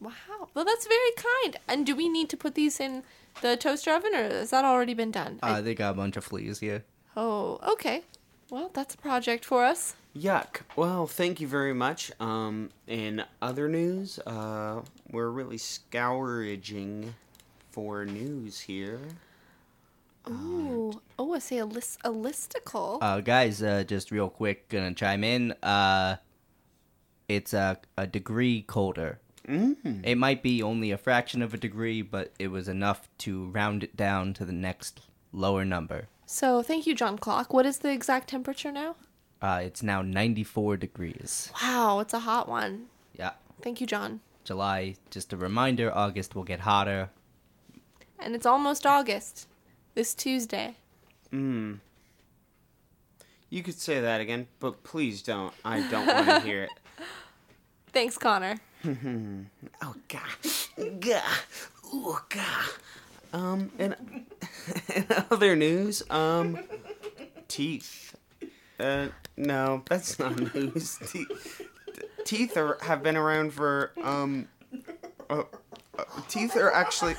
Wow. 0.00 0.48
Well, 0.54 0.64
that's 0.64 0.86
very 0.86 1.12
kind. 1.16 1.56
And 1.68 1.86
do 1.86 1.94
we 1.94 2.08
need 2.08 2.28
to 2.30 2.36
put 2.36 2.54
these 2.54 2.80
in 2.80 3.02
the 3.40 3.56
toaster 3.56 3.92
oven, 3.92 4.14
or 4.14 4.22
has 4.24 4.50
that 4.50 4.64
already 4.64 4.94
been 4.94 5.10
done? 5.12 5.38
I- 5.42 5.58
Uh, 5.58 5.60
they 5.60 5.74
got 5.74 5.90
a 5.90 5.94
bunch 5.94 6.16
of 6.16 6.24
fleas 6.24 6.58
here. 6.60 6.84
oh, 7.16 7.58
okay. 7.72 8.02
Well, 8.50 8.70
that's 8.74 8.94
a 8.94 8.98
project 8.98 9.44
for 9.44 9.64
us. 9.64 9.94
Yuck. 10.14 10.60
Well, 10.76 11.06
thank 11.06 11.40
you 11.40 11.46
very 11.48 11.72
much. 11.72 12.12
Um, 12.20 12.68
in 12.86 13.24
other 13.40 13.66
news, 13.68 14.18
uh, 14.26 14.82
we're 15.10 15.30
really 15.30 15.56
scourging 15.56 17.14
for 17.70 18.04
news 18.04 18.60
here. 18.60 19.00
Ooh. 20.28 20.61
Oh, 21.32 21.36
I 21.36 21.38
say 21.38 21.56
a 21.56 21.64
list, 21.64 21.98
a 22.04 22.10
listicle. 22.10 22.98
Uh, 23.00 23.20
guys, 23.20 23.62
uh, 23.62 23.84
just 23.84 24.10
real 24.10 24.28
quick, 24.28 24.68
gonna 24.68 24.92
chime 24.92 25.24
in. 25.24 25.52
Uh, 25.62 26.16
it's 27.26 27.54
a, 27.54 27.78
a 27.96 28.06
degree 28.06 28.60
colder. 28.60 29.18
Mm. 29.48 30.02
It 30.04 30.16
might 30.16 30.42
be 30.42 30.62
only 30.62 30.90
a 30.90 30.98
fraction 30.98 31.40
of 31.40 31.54
a 31.54 31.56
degree, 31.56 32.02
but 32.02 32.32
it 32.38 32.48
was 32.48 32.68
enough 32.68 33.08
to 33.18 33.46
round 33.46 33.82
it 33.82 33.96
down 33.96 34.34
to 34.34 34.44
the 34.44 34.52
next 34.52 35.00
lower 35.32 35.64
number. 35.64 36.08
so, 36.26 36.62
thank 36.62 36.86
you, 36.86 36.94
John 36.94 37.16
Clock. 37.16 37.54
What 37.54 37.64
is 37.64 37.78
the 37.78 37.90
exact 37.90 38.28
temperature 38.28 38.70
now? 38.70 38.96
Uh, 39.40 39.62
it's 39.64 39.82
now 39.82 40.02
94 40.02 40.76
degrees. 40.76 41.50
Wow, 41.62 42.00
it's 42.00 42.12
a 42.12 42.20
hot 42.20 42.46
one. 42.46 42.88
Yeah. 43.18 43.32
Thank 43.62 43.80
you, 43.80 43.86
John. 43.86 44.20
July, 44.44 44.96
just 45.08 45.32
a 45.32 45.38
reminder, 45.38 45.90
August 45.96 46.34
will 46.34 46.44
get 46.44 46.60
hotter. 46.60 47.08
And 48.18 48.34
it's 48.34 48.44
almost 48.44 48.84
August. 48.84 49.48
This 49.94 50.14
Tuesday. 50.14 50.76
Mm. 51.32 51.78
You 53.48 53.62
could 53.62 53.78
say 53.78 54.00
that 54.00 54.20
again, 54.20 54.46
but 54.60 54.82
please 54.82 55.22
don't. 55.22 55.52
I 55.64 55.86
don't 55.88 56.06
want 56.06 56.26
to 56.26 56.40
hear 56.46 56.64
it. 56.64 56.70
Thanks, 57.92 58.16
Connor. 58.18 58.56
Oh 59.82 59.94
god, 60.08 61.00
god, 61.00 61.22
ooh 61.94 62.18
god. 62.28 62.70
Um, 63.32 63.70
and 63.78 63.94
in 64.94 65.06
other 65.30 65.54
news, 65.56 66.02
um, 66.10 66.58
teeth. 67.48 68.16
Uh, 68.80 69.08
no, 69.36 69.82
that's 69.88 70.18
not 70.18 70.54
news. 70.54 70.98
Teeth, 71.06 71.62
teeth 72.24 72.56
are 72.56 72.78
have 72.82 73.02
been 73.02 73.16
around 73.16 73.52
for 73.52 73.92
um, 74.02 74.48
uh, 75.30 75.42
uh, 75.98 76.04
teeth 76.28 76.56
are 76.56 76.72
actually 76.72 77.14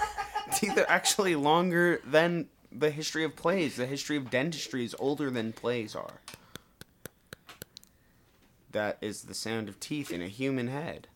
teeth 0.55 0.77
are 0.77 0.89
actually 0.89 1.35
longer 1.35 2.01
than 2.05 2.47
the 2.77 2.89
history 2.89 3.23
of 3.23 3.35
plays. 3.35 3.75
The 3.75 3.85
history 3.85 4.17
of 4.17 4.29
dentistry 4.29 4.83
is 4.83 4.95
older 4.99 5.29
than 5.29 5.53
plays 5.53 5.95
are. 5.95 6.21
That 8.71 8.97
is 9.01 9.23
the 9.23 9.33
sound 9.33 9.69
of 9.69 9.79
teeth 9.79 10.11
in 10.11 10.21
a 10.21 10.27
human 10.27 10.67
head. 10.67 11.07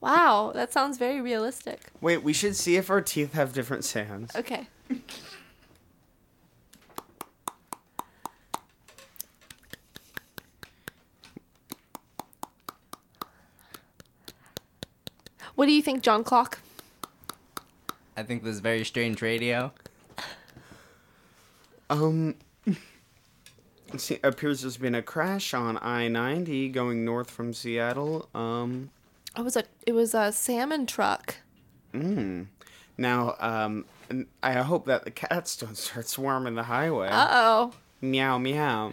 Wow, 0.00 0.52
that 0.54 0.72
sounds 0.72 0.98
very 0.98 1.20
realistic. 1.20 1.80
Wait, 2.00 2.22
we 2.22 2.32
should 2.32 2.56
see 2.56 2.76
if 2.76 2.90
our 2.90 3.00
teeth 3.00 3.34
have 3.34 3.52
different 3.52 3.84
sounds. 3.84 4.34
Okay. 4.34 4.66
What 15.54 15.66
do 15.66 15.72
you 15.72 15.82
think, 15.82 16.02
John 16.02 16.24
Clock? 16.24 16.58
I 18.16 18.22
think 18.22 18.42
this 18.42 18.54
is 18.54 18.60
very 18.60 18.84
strange 18.84 19.22
radio. 19.22 19.72
Um, 21.92 22.36
see, 23.96 24.18
appears 24.22 24.62
there's 24.62 24.76
been 24.78 24.94
a 24.94 25.02
crash 25.02 25.52
on 25.54 25.76
I-90 25.78 26.72
going 26.72 27.04
north 27.04 27.30
from 27.30 27.52
Seattle. 27.52 28.28
Um, 28.34 28.90
It 29.36 29.42
was 29.42 29.56
a 29.56 29.64
it 29.86 29.92
was 29.92 30.14
a 30.14 30.32
salmon 30.32 30.86
truck. 30.86 31.36
mm. 31.92 32.46
Now, 32.98 33.36
um, 33.40 33.84
I 34.42 34.52
hope 34.60 34.84
that 34.86 35.04
the 35.04 35.10
cats 35.10 35.56
don't 35.56 35.76
start 35.76 36.06
swarming 36.06 36.54
the 36.54 36.62
highway. 36.64 37.08
Uh 37.08 37.28
oh. 37.30 37.72
meow, 38.00 38.38
meow. 38.38 38.92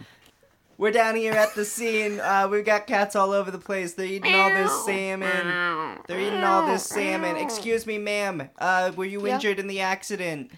We're 0.78 0.92
down 0.92 1.16
here 1.16 1.34
at 1.34 1.54
the 1.54 1.66
scene. 1.66 2.20
Uh, 2.20 2.48
we've 2.50 2.64
got 2.64 2.86
cats 2.86 3.14
all 3.14 3.32
over 3.32 3.50
the 3.50 3.58
place. 3.58 3.92
They're 3.92 4.06
eating 4.06 4.34
all 4.34 4.48
this 4.48 4.84
salmon. 4.86 5.98
They're 6.06 6.18
eating 6.20 6.42
all 6.42 6.66
this 6.66 6.84
salmon. 6.86 7.36
Excuse 7.36 7.86
me, 7.86 7.98
ma'am. 7.98 8.48
Uh, 8.58 8.90
were 8.96 9.04
you 9.04 9.26
Yeah? 9.26 9.34
injured 9.34 9.58
in 9.58 9.66
the 9.66 9.80
accident? 9.80 10.50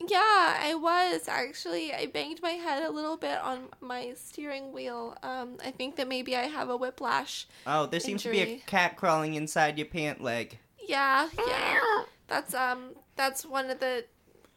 Yeah, 0.00 0.58
I 0.60 0.74
was 0.74 1.26
actually. 1.28 1.92
I 1.92 2.06
banged 2.06 2.40
my 2.42 2.52
head 2.52 2.82
a 2.82 2.90
little 2.90 3.16
bit 3.16 3.38
on 3.40 3.64
my 3.80 4.12
steering 4.14 4.72
wheel. 4.72 5.16
Um, 5.22 5.56
I 5.64 5.70
think 5.70 5.96
that 5.96 6.08
maybe 6.08 6.36
I 6.36 6.42
have 6.42 6.70
a 6.70 6.76
whiplash. 6.76 7.46
Oh, 7.66 7.86
there 7.86 8.00
seems 8.00 8.22
to 8.22 8.30
be 8.30 8.40
a 8.40 8.58
cat 8.66 8.96
crawling 8.96 9.34
inside 9.34 9.76
your 9.76 9.86
pant 9.86 10.22
leg. 10.22 10.58
Yeah, 10.86 11.28
yeah. 11.46 12.04
That's 12.28 12.54
um, 12.54 12.90
that's 13.16 13.44
one 13.44 13.70
of 13.70 13.80
the 13.80 14.04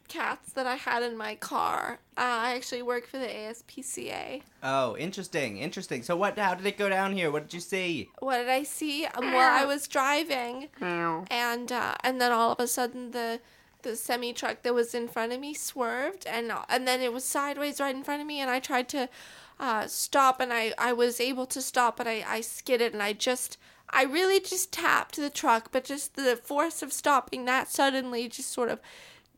cats 0.08 0.52
that 0.52 0.66
I 0.66 0.76
had 0.76 1.02
in 1.02 1.16
my 1.16 1.34
car. 1.34 1.98
Uh, 2.16 2.20
I 2.20 2.54
actually 2.54 2.82
work 2.82 3.06
for 3.06 3.18
the 3.18 3.26
ASPCA. 3.26 4.42
Oh, 4.62 4.96
interesting, 4.96 5.58
interesting. 5.58 6.02
So 6.02 6.16
what? 6.16 6.38
How 6.38 6.54
did 6.54 6.66
it 6.66 6.76
go 6.78 6.88
down 6.88 7.14
here? 7.14 7.30
What 7.30 7.44
did 7.44 7.54
you 7.54 7.60
see? 7.60 8.10
What 8.20 8.38
did 8.38 8.48
I 8.48 8.62
see? 8.62 9.06
Um, 9.06 9.32
well, 9.32 9.62
I 9.62 9.64
was 9.64 9.88
driving, 9.88 10.68
and 10.80 11.72
uh, 11.72 11.94
and 12.04 12.20
then 12.20 12.30
all 12.30 12.52
of 12.52 12.60
a 12.60 12.68
sudden 12.68 13.10
the 13.10 13.40
the 13.82 13.96
semi 13.96 14.32
truck 14.32 14.62
that 14.62 14.74
was 14.74 14.94
in 14.94 15.08
front 15.08 15.32
of 15.32 15.40
me 15.40 15.54
swerved, 15.54 16.26
and 16.26 16.52
and 16.68 16.86
then 16.88 17.00
it 17.00 17.12
was 17.12 17.24
sideways 17.24 17.80
right 17.80 17.94
in 17.94 18.04
front 18.04 18.20
of 18.20 18.26
me, 18.26 18.40
and 18.40 18.50
I 18.50 18.60
tried 18.60 18.88
to 18.90 19.08
uh, 19.60 19.86
stop, 19.86 20.40
and 20.40 20.52
I 20.52 20.72
I 20.78 20.92
was 20.92 21.20
able 21.20 21.46
to 21.46 21.60
stop, 21.62 21.96
but 21.96 22.06
I 22.06 22.24
I 22.26 22.40
skidded, 22.40 22.92
and 22.92 23.02
I 23.02 23.12
just. 23.12 23.58
I 23.94 24.04
really 24.04 24.40
just 24.40 24.72
tapped 24.72 25.16
the 25.16 25.28
truck, 25.28 25.70
but 25.70 25.84
just 25.84 26.16
the 26.16 26.34
force 26.42 26.82
of 26.82 26.94
stopping 26.94 27.44
that 27.44 27.68
suddenly 27.70 28.26
just 28.26 28.50
sort 28.50 28.70
of 28.70 28.80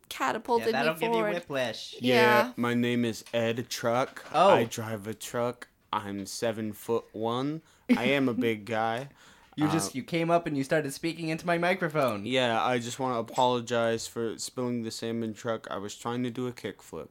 catapulted 0.09 0.69
Yeah, 0.69 0.73
catapulted 0.73 0.75
that'll 0.75 0.95
me 0.95 1.01
give 1.01 1.11
forward. 1.13 1.29
you 1.31 1.35
whiplash. 1.35 1.95
Yeah. 1.99 2.53
my 2.57 2.73
name 2.73 3.05
is 3.05 3.25
Ed 3.35 3.69
Truck. 3.69 4.25
Oh. 4.33 4.51
I 4.51 4.63
drive 4.65 5.09
a 5.09 5.15
truck. 5.15 5.67
I'm 5.93 6.25
seven 6.27 6.73
foot 6.73 7.05
one. 7.13 7.63
I 7.97 8.05
am 8.05 8.29
a 8.29 8.35
big 8.35 8.65
guy. 8.65 9.09
You 9.57 9.67
Uh, 9.67 9.73
just 9.73 9.95
you 9.95 10.03
came 10.03 10.31
up 10.31 10.47
and 10.47 10.57
you 10.57 10.65
started 10.65 10.93
speaking 10.93 11.29
into 11.29 11.47
my 11.47 11.59
microphone. 11.59 12.27
Yeah, 12.27 12.63
I 12.63 12.79
just 12.79 12.99
want 12.99 13.15
to 13.15 13.33
apologize 13.33 14.07
for 14.09 14.37
spilling 14.39 14.83
the 14.83 14.91
salmon 14.91 15.33
truck. 15.35 15.67
I 15.71 15.77
was 15.79 15.95
trying 15.95 16.23
to 16.25 16.31
do 16.31 16.47
a 16.49 16.53
kickflip. 16.53 17.09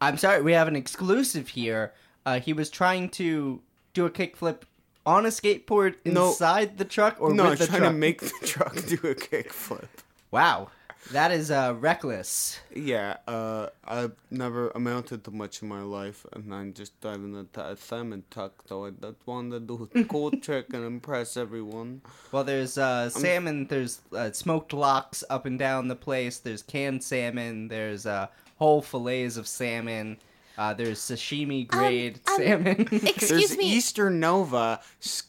I'm 0.00 0.18
sorry, 0.18 0.42
we 0.42 0.52
have 0.52 0.68
an 0.68 0.76
exclusive 0.76 1.48
here. 1.48 1.92
Uh, 2.24 2.40
he 2.40 2.52
was 2.52 2.70
trying 2.70 3.08
to 3.10 3.62
do 3.94 4.04
a 4.04 4.10
kickflip 4.10 4.62
on 5.06 5.24
a 5.24 5.28
skateboard 5.28 5.94
No. 6.04 6.28
inside 6.28 6.76
the 6.78 6.84
truck 6.84 7.16
or 7.20 7.32
no, 7.32 7.44
I 7.44 7.50
with 7.50 7.60
was 7.60 7.68
the 7.68 7.78
trying 7.78 7.80
truck. 7.82 7.92
to 7.92 7.98
make 7.98 8.20
the 8.20 8.46
truck 8.46 8.74
do 8.86 8.96
a 9.08 9.14
kickflip. 9.14 9.86
Wow, 10.32 10.68
that 11.12 11.30
is 11.30 11.50
uh, 11.50 11.74
reckless. 11.78 12.58
Yeah, 12.74 13.18
uh, 13.28 13.68
I've 13.86 14.12
never 14.30 14.70
amounted 14.70 15.24
to 15.24 15.30
much 15.30 15.62
in 15.62 15.68
my 15.68 15.82
life, 15.82 16.26
and 16.32 16.52
I'm 16.54 16.72
just 16.72 17.00
t- 17.00 17.08
a 17.08 17.76
salmon 17.76 18.24
truck, 18.30 18.52
so 18.66 18.86
I 18.86 18.90
just 18.90 19.16
wanted 19.24 19.68
to 19.68 19.76
do 19.76 19.90
a 19.94 20.04
cool 20.08 20.30
trick 20.30 20.72
and 20.72 20.84
impress 20.84 21.36
everyone. 21.36 22.02
Well, 22.32 22.44
there's 22.44 22.76
uh, 22.76 23.10
salmon. 23.10 23.66
There's 23.66 24.00
uh, 24.14 24.32
smoked 24.32 24.72
lox 24.72 25.22
up 25.30 25.46
and 25.46 25.58
down 25.58 25.88
the 25.88 25.96
place. 25.96 26.38
There's 26.38 26.62
canned 26.62 27.04
salmon. 27.04 27.68
There's 27.68 28.06
uh, 28.06 28.26
whole 28.56 28.82
fillets 28.82 29.36
of 29.36 29.46
salmon. 29.46 30.18
Uh, 30.58 30.72
there's 30.72 30.98
sashimi 30.98 31.66
grade 31.68 32.18
um, 32.28 32.36
salmon. 32.38 32.80
Excuse 32.92 33.28
There's 33.28 33.56
me. 33.58 33.64
Eastern 33.72 34.20
Nova, 34.20 34.80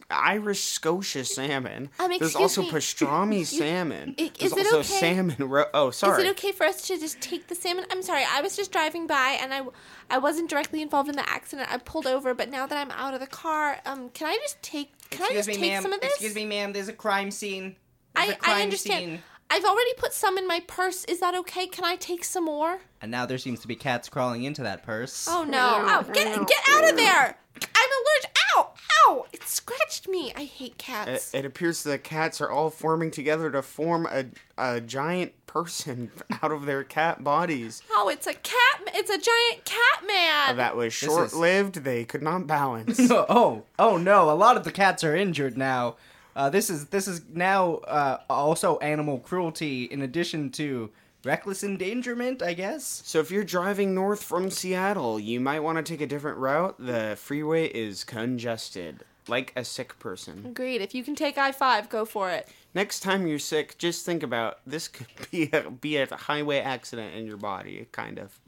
Irish 0.10 0.64
Scotia 0.64 1.26
salmon. 1.26 1.90
Um, 2.00 2.12
There's 2.18 2.36
also 2.36 2.62
me. 2.62 2.72
pastrami 2.72 3.40
You- 3.40 3.46
salmon. 3.46 4.16
i- 4.18 4.32
There's 4.40 4.54
is 4.54 4.58
it 4.58 4.66
also 4.74 4.80
okay? 4.80 5.16
salmon. 5.16 5.36
Ro- 5.40 5.66
oh, 5.74 5.92
sorry. 5.92 6.22
Is 6.24 6.28
it 6.30 6.32
okay 6.32 6.52
for 6.54 6.66
us 6.66 6.88
to 6.88 6.98
just 6.98 7.20
take 7.20 7.48
the 7.48 7.56
salmon? 7.56 7.86
I'm 7.92 8.02
sorry, 8.02 8.24
I 8.30 8.40
was 8.42 8.56
just 8.56 8.72
driving 8.72 9.06
by 9.06 9.38
and 9.42 9.54
I, 9.54 9.62
I 10.10 10.18
wasn't 10.18 10.50
directly 10.50 10.82
involved 10.82 11.10
in 11.10 11.16
the 11.18 11.30
accident. 11.30 11.68
I 11.72 11.78
pulled 11.78 12.08
over, 12.08 12.34
but 12.34 12.50
now 12.50 12.66
that 12.66 12.78
I'm 12.78 12.92
out 12.92 13.14
of 13.14 13.20
the 13.20 13.28
car, 13.28 13.80
um, 13.86 14.10
can 14.12 14.28
I 14.28 14.38
just 14.42 14.62
take? 14.62 14.92
Can 15.10 15.24
I 15.24 15.26
Excuse 15.26 15.46
just 15.46 15.48
me, 15.48 15.54
take 15.56 15.72
ma'am. 15.74 15.82
some 15.84 15.94
of 15.94 16.00
this? 16.02 16.12
Excuse 16.12 16.36
me, 16.36 16.46
ma'am. 16.46 16.72
There's 16.74 16.88
a 16.88 16.94
crime 16.94 17.32
scene. 17.32 17.76
There's 18.16 18.30
a 18.30 18.32
I, 18.32 18.36
crime 18.36 18.58
I 18.58 18.62
understand. 18.62 19.04
Scene. 19.06 19.24
I've 19.50 19.64
already 19.66 19.94
put 19.96 20.14
some 20.14 20.38
in 20.38 20.48
my 20.48 20.62
purse. 20.68 21.04
Is 21.06 21.20
that 21.20 21.36
okay? 21.36 21.68
Can 21.68 21.84
I 21.86 21.96
take 21.96 22.24
some 22.24 22.46
more? 22.46 22.80
And 23.02 23.12
now 23.12 23.26
there 23.26 23.38
seems 23.38 23.60
to 23.62 23.68
be 23.68 23.76
cats 23.76 24.10
crawling 24.10 24.44
into 24.44 24.64
that 24.64 24.84
purse. 24.84 25.28
Oh 25.30 25.44
no! 25.44 25.84
Oh, 25.86 26.04
get 26.14 26.48
get 26.48 26.64
out 26.70 26.90
of 26.90 26.98
there! 26.98 27.38
I'm 27.76 27.90
allergic. 27.90 28.38
Ow! 28.56 28.70
Ow! 29.08 29.26
It 29.32 29.44
scratched 29.44 30.08
me. 30.08 30.34
I 30.36 30.44
hate 30.44 30.78
cats. 30.78 31.34
it 31.34 31.46
appears 31.46 31.84
the 31.84 31.98
cats 31.98 32.42
are 32.42 32.50
all 32.50 32.70
forming 32.70 33.12
together 33.12 33.52
to 33.52 33.62
form 33.62 34.08
a, 34.10 34.26
a 34.58 34.82
giant 34.82 35.34
person 35.48 36.12
out 36.44 36.52
of 36.52 36.66
their 36.66 36.84
cat 36.84 37.24
bodies. 37.24 37.82
oh, 37.92 38.10
it's 38.10 38.28
a 38.28 38.34
cat. 38.34 38.82
It's 38.94 39.10
a 39.10 39.18
giant 39.20 39.66
cat 39.66 40.08
man. 40.08 40.58
That 40.58 40.76
was 40.76 40.88
is- 40.88 40.94
short 40.94 41.34
lived. 41.34 41.84
They 41.84 42.04
could 42.06 42.22
not 42.24 42.48
balance. 42.48 43.00
oh, 43.12 43.64
oh 43.78 43.98
no! 43.98 44.30
A 44.30 44.34
lot 44.34 44.58
of 44.58 44.64
the 44.64 44.72
cats 44.72 45.04
are 45.04 45.16
injured 45.16 45.58
now. 45.58 45.96
Uh, 46.36 46.50
this 46.50 46.70
is 46.70 46.88
this 46.88 47.08
is 47.08 47.22
now 47.34 47.76
uh, 47.88 48.20
also 48.30 48.78
animal 48.80 49.20
cruelty 49.20 49.86
in 49.86 50.02
addition 50.04 50.52
to 50.52 50.92
reckless 51.28 51.62
endangerment, 51.62 52.42
I 52.42 52.54
guess. 52.54 53.02
So 53.06 53.20
if 53.20 53.30
you're 53.30 53.44
driving 53.44 53.94
north 53.94 54.24
from 54.24 54.50
Seattle, 54.50 55.20
you 55.20 55.42
might 55.42 55.60
want 55.60 55.78
to 55.78 55.84
take 55.84 56.00
a 56.00 56.08
different 56.08 56.38
route. 56.38 56.76
The 56.80 57.18
freeway 57.20 57.68
is 57.68 58.06
congested, 58.06 59.04
like 59.28 59.52
a 59.56 59.66
sick 59.66 60.00
person. 60.00 60.46
Agreed. 60.46 60.82
If 60.82 60.96
you 60.96 61.04
can 61.04 61.16
take 61.16 61.38
I 61.38 61.52
five, 61.52 61.90
go 61.90 62.06
for 62.06 62.32
it. 62.32 62.48
Next 62.74 63.02
time 63.02 63.28
you're 63.28 63.40
sick, 63.40 63.78
just 63.78 64.06
think 64.06 64.24
about 64.24 64.60
this 64.66 64.88
could 64.88 65.08
be 65.32 65.50
a, 65.52 65.70
be 65.70 65.98
a 65.98 66.16
highway 66.16 66.60
accident 66.60 67.14
in 67.14 67.28
your 67.28 67.38
body, 67.38 67.88
kind 67.92 68.20
of. 68.20 68.40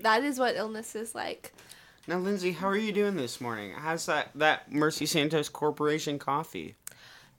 That 0.00 0.22
is 0.22 0.38
what 0.38 0.54
illness 0.54 0.94
is 0.94 1.12
like. 1.12 1.52
Now, 2.06 2.18
Lindsay, 2.18 2.52
how 2.52 2.68
are 2.68 2.76
you 2.76 2.92
doing 2.92 3.16
this 3.16 3.40
morning? 3.40 3.72
How's 3.72 4.06
that 4.06 4.30
that 4.36 4.70
Mercy 4.70 5.06
Santos 5.06 5.48
Corporation 5.48 6.20
coffee? 6.20 6.76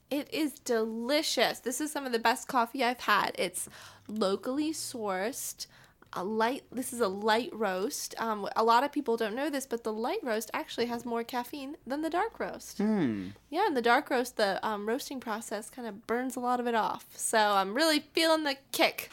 It 0.09 0.33
is 0.33 0.53
delicious. 0.59 1.59
This 1.59 1.81
is 1.81 1.91
some 1.91 2.05
of 2.05 2.11
the 2.11 2.19
best 2.19 2.47
coffee 2.47 2.83
I've 2.83 3.01
had. 3.01 3.31
It's 3.37 3.67
locally 4.07 4.71
sourced. 4.71 5.67
A 6.13 6.23
light. 6.23 6.63
This 6.71 6.93
is 6.93 7.01
a 7.01 7.09
light 7.09 7.49
roast. 7.51 8.15
Um, 8.17 8.47
a 8.55 8.63
lot 8.63 8.85
of 8.85 8.93
people 8.93 9.17
don't 9.17 9.35
know 9.35 9.49
this, 9.49 9.65
but 9.65 9.83
the 9.83 9.91
light 9.91 10.19
roast 10.23 10.49
actually 10.53 10.85
has 10.85 11.05
more 11.05 11.23
caffeine 11.25 11.75
than 11.85 12.01
the 12.01 12.09
dark 12.09 12.39
roast. 12.39 12.77
Hmm. 12.77 13.27
Yeah, 13.49 13.67
and 13.67 13.75
the 13.75 13.81
dark 13.81 14.09
roast, 14.09 14.37
the 14.37 14.65
um, 14.65 14.87
roasting 14.87 15.19
process 15.19 15.69
kind 15.69 15.85
of 15.87 16.07
burns 16.07 16.37
a 16.37 16.39
lot 16.39 16.61
of 16.61 16.65
it 16.67 16.75
off. 16.75 17.05
So 17.17 17.37
I'm 17.37 17.73
really 17.73 17.99
feeling 18.13 18.45
the 18.45 18.55
kick. 18.71 19.11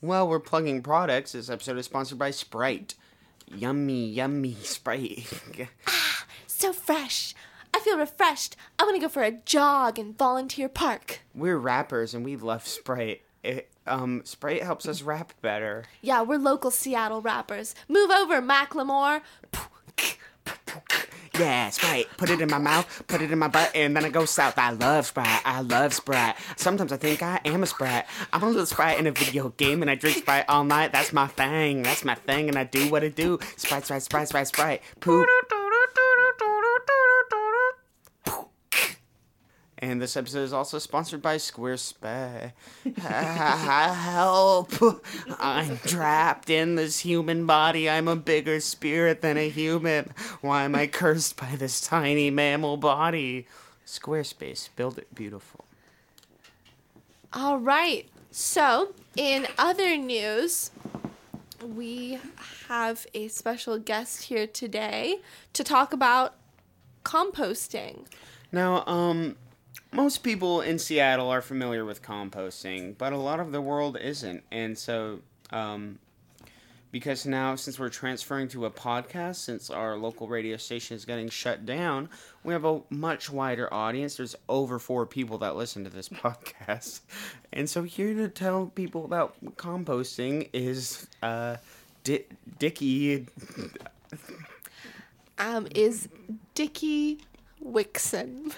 Well, 0.00 0.26
we're 0.28 0.40
plugging 0.40 0.82
products. 0.82 1.30
This 1.32 1.48
episode 1.48 1.78
is 1.78 1.84
sponsored 1.86 2.18
by 2.18 2.32
Sprite. 2.32 2.96
Yummy, 3.46 4.08
yummy 4.08 4.54
Sprite. 4.62 5.32
ah, 5.86 6.24
So 6.48 6.72
fresh. 6.72 7.36
I 7.82 7.84
feel 7.84 7.98
refreshed. 7.98 8.54
I 8.78 8.84
want 8.84 8.94
to 8.94 9.00
go 9.00 9.08
for 9.08 9.24
a 9.24 9.32
jog 9.32 9.98
in 9.98 10.12
Volunteer 10.12 10.68
Park. 10.68 11.18
we're 11.34 11.58
rappers 11.58 12.14
and 12.14 12.24
we 12.24 12.36
love 12.36 12.64
Sprite. 12.64 13.22
It, 13.42 13.72
um, 13.88 14.22
Sprite 14.24 14.62
helps 14.62 14.86
us 14.86 15.02
rap 15.02 15.32
better. 15.40 15.86
Yeah, 16.00 16.22
we're 16.22 16.38
local 16.38 16.70
Seattle 16.70 17.20
rappers. 17.20 17.74
Move 17.88 18.12
over, 18.12 18.40
Macklemore. 18.40 19.22
Yeah, 21.36 21.70
Sprite. 21.70 22.06
Put 22.18 22.30
it 22.30 22.40
in 22.40 22.48
my 22.48 22.58
mouth, 22.58 23.02
put 23.08 23.20
it 23.20 23.32
in 23.32 23.38
my 23.40 23.48
butt, 23.48 23.72
and 23.74 23.96
then 23.96 24.04
I 24.04 24.10
go 24.10 24.26
south. 24.26 24.58
I 24.58 24.70
love 24.70 25.06
Sprite. 25.06 25.42
I 25.44 25.62
love 25.62 25.92
Sprite. 25.92 26.36
Sometimes 26.54 26.92
I 26.92 26.98
think 26.98 27.20
I 27.20 27.40
am 27.44 27.64
a 27.64 27.66
Sprite. 27.66 28.04
I'm 28.32 28.44
a 28.44 28.46
little 28.46 28.64
Sprite 28.64 29.00
in 29.00 29.08
a 29.08 29.10
video 29.10 29.48
game, 29.56 29.82
and 29.82 29.90
I 29.90 29.96
drink 29.96 30.18
Sprite 30.18 30.44
all 30.48 30.62
night. 30.62 30.92
That's 30.92 31.12
my 31.12 31.26
thing. 31.26 31.82
That's 31.82 32.04
my 32.04 32.14
thing, 32.14 32.48
and 32.48 32.56
I 32.56 32.62
do 32.62 32.88
what 32.92 33.02
I 33.02 33.08
do. 33.08 33.40
Sprite, 33.56 33.86
Sprite, 33.86 34.02
Sprite, 34.02 34.28
Sprite, 34.28 34.46
Sprite. 34.46 34.82
Poop. 35.00 35.26
And 39.82 40.00
this 40.00 40.16
episode 40.16 40.44
is 40.44 40.52
also 40.52 40.78
sponsored 40.78 41.20
by 41.20 41.38
Squarespace. 41.38 42.52
Help! 42.98 44.72
I'm 45.40 45.76
trapped 45.78 46.48
in 46.48 46.76
this 46.76 47.00
human 47.00 47.46
body. 47.46 47.90
I'm 47.90 48.06
a 48.06 48.14
bigger 48.14 48.60
spirit 48.60 49.22
than 49.22 49.36
a 49.36 49.48
human. 49.48 50.12
Why 50.40 50.62
am 50.62 50.76
I 50.76 50.86
cursed 50.86 51.36
by 51.36 51.56
this 51.56 51.80
tiny 51.80 52.30
mammal 52.30 52.76
body? 52.76 53.48
Squarespace, 53.84 54.68
build 54.76 54.98
it 54.98 55.12
beautiful. 55.16 55.64
All 57.32 57.58
right. 57.58 58.08
So, 58.30 58.94
in 59.16 59.48
other 59.58 59.96
news, 59.96 60.70
we 61.60 62.20
have 62.68 63.04
a 63.14 63.26
special 63.26 63.80
guest 63.80 64.22
here 64.24 64.46
today 64.46 65.16
to 65.54 65.64
talk 65.64 65.92
about 65.92 66.34
composting. 67.04 68.06
Now, 68.52 68.84
um, 68.86 69.34
most 69.92 70.18
people 70.18 70.62
in 70.62 70.78
Seattle 70.78 71.28
are 71.28 71.42
familiar 71.42 71.84
with 71.84 72.02
composting, 72.02 72.96
but 72.96 73.12
a 73.12 73.16
lot 73.16 73.40
of 73.40 73.52
the 73.52 73.60
world 73.60 73.98
isn't. 74.00 74.42
And 74.50 74.76
so, 74.76 75.20
um, 75.50 75.98
because 76.90 77.24
now, 77.24 77.54
since 77.56 77.78
we're 77.78 77.88
transferring 77.88 78.48
to 78.48 78.66
a 78.66 78.70
podcast, 78.70 79.36
since 79.36 79.70
our 79.70 79.96
local 79.96 80.28
radio 80.28 80.56
station 80.56 80.94
is 80.94 81.04
getting 81.04 81.28
shut 81.28 81.64
down, 81.64 82.08
we 82.44 82.52
have 82.52 82.64
a 82.64 82.80
much 82.90 83.30
wider 83.30 83.72
audience. 83.72 84.16
There's 84.16 84.36
over 84.48 84.78
four 84.78 85.06
people 85.06 85.38
that 85.38 85.56
listen 85.56 85.84
to 85.84 85.90
this 85.90 86.08
podcast. 86.10 87.00
And 87.52 87.68
so, 87.68 87.82
here 87.82 88.14
to 88.14 88.28
tell 88.28 88.66
people 88.66 89.04
about 89.04 89.36
composting 89.56 90.48
is 90.52 91.06
uh, 91.22 91.56
Di- 92.04 92.26
Dickie. 92.58 93.26
Um, 95.38 95.66
is 95.74 96.08
Dickie 96.54 97.20
Wixon. 97.64 98.52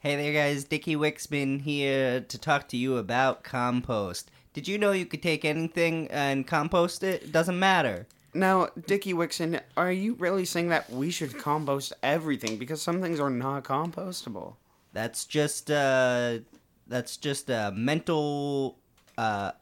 Hey 0.00 0.16
there, 0.16 0.32
guys. 0.32 0.64
Dickie 0.64 0.96
Wixman 0.96 1.60
here 1.60 2.22
to 2.22 2.38
talk 2.38 2.68
to 2.68 2.76
you 2.78 2.96
about 2.96 3.44
compost. 3.44 4.30
Did 4.54 4.66
you 4.66 4.78
know 4.78 4.92
you 4.92 5.04
could 5.04 5.22
take 5.22 5.44
anything 5.44 6.08
and 6.10 6.46
compost 6.46 7.02
it? 7.02 7.24
It 7.24 7.32
doesn't 7.32 7.58
matter. 7.58 8.06
Now, 8.32 8.68
Dickie 8.86 9.12
Wixon, 9.12 9.60
are 9.76 9.92
you 9.92 10.14
really 10.14 10.46
saying 10.46 10.70
that 10.70 10.88
we 10.88 11.10
should 11.10 11.36
compost 11.36 11.92
everything 12.02 12.56
because 12.56 12.80
some 12.80 13.02
things 13.02 13.20
are 13.20 13.28
not 13.28 13.64
compostable? 13.64 14.54
That's 14.94 15.26
just 15.26 15.70
uh, 15.70 16.38
that's 16.86 17.18
just 17.18 17.50
a 17.50 17.70
mental 17.76 18.78
uh 19.18 19.52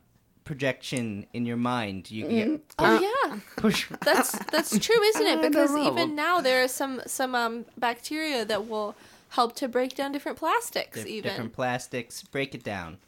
projection 0.44 1.27
in 1.33 1.46
your 1.46 1.57
mind. 1.57 2.12
You 2.12 2.29
get 2.29 2.61
Oh 2.79 3.01
yeah, 3.01 3.40
push. 3.57 3.88
that's 4.03 4.38
that's 4.53 4.79
true, 4.79 5.03
isn't 5.03 5.27
it? 5.27 5.42
Because 5.51 5.77
even 5.77 6.14
now 6.14 6.40
there 6.40 6.62
are 6.62 6.68
some 6.68 7.03
some 7.07 7.35
um 7.35 7.64
bacteria 7.77 8.44
that 8.44 8.68
will 8.68 8.94
help 9.30 9.54
to 9.56 9.68
break 9.68 9.94
down 9.94 10.12
different 10.12 10.38
plastics. 10.38 11.02
Di- 11.04 11.10
even 11.10 11.30
different 11.30 11.52
plastics. 11.52 12.22
Break 12.22 12.54
it 12.54 12.62
down. 12.64 12.98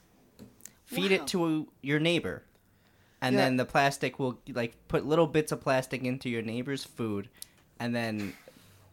Feed 0.84 1.10
Wow. 1.12 1.16
it 1.18 1.26
to 1.28 1.68
your 1.82 2.00
neighbor, 2.00 2.42
and 3.20 3.34
Yeah. 3.34 3.42
then 3.42 3.56
the 3.56 3.64
plastic 3.64 4.18
will 4.18 4.40
like 4.48 4.74
put 4.88 5.06
little 5.06 5.26
bits 5.26 5.52
of 5.52 5.60
plastic 5.60 6.02
into 6.02 6.28
your 6.28 6.42
neighbor's 6.42 6.84
food, 6.84 7.28
and 7.78 7.94
then 7.94 8.34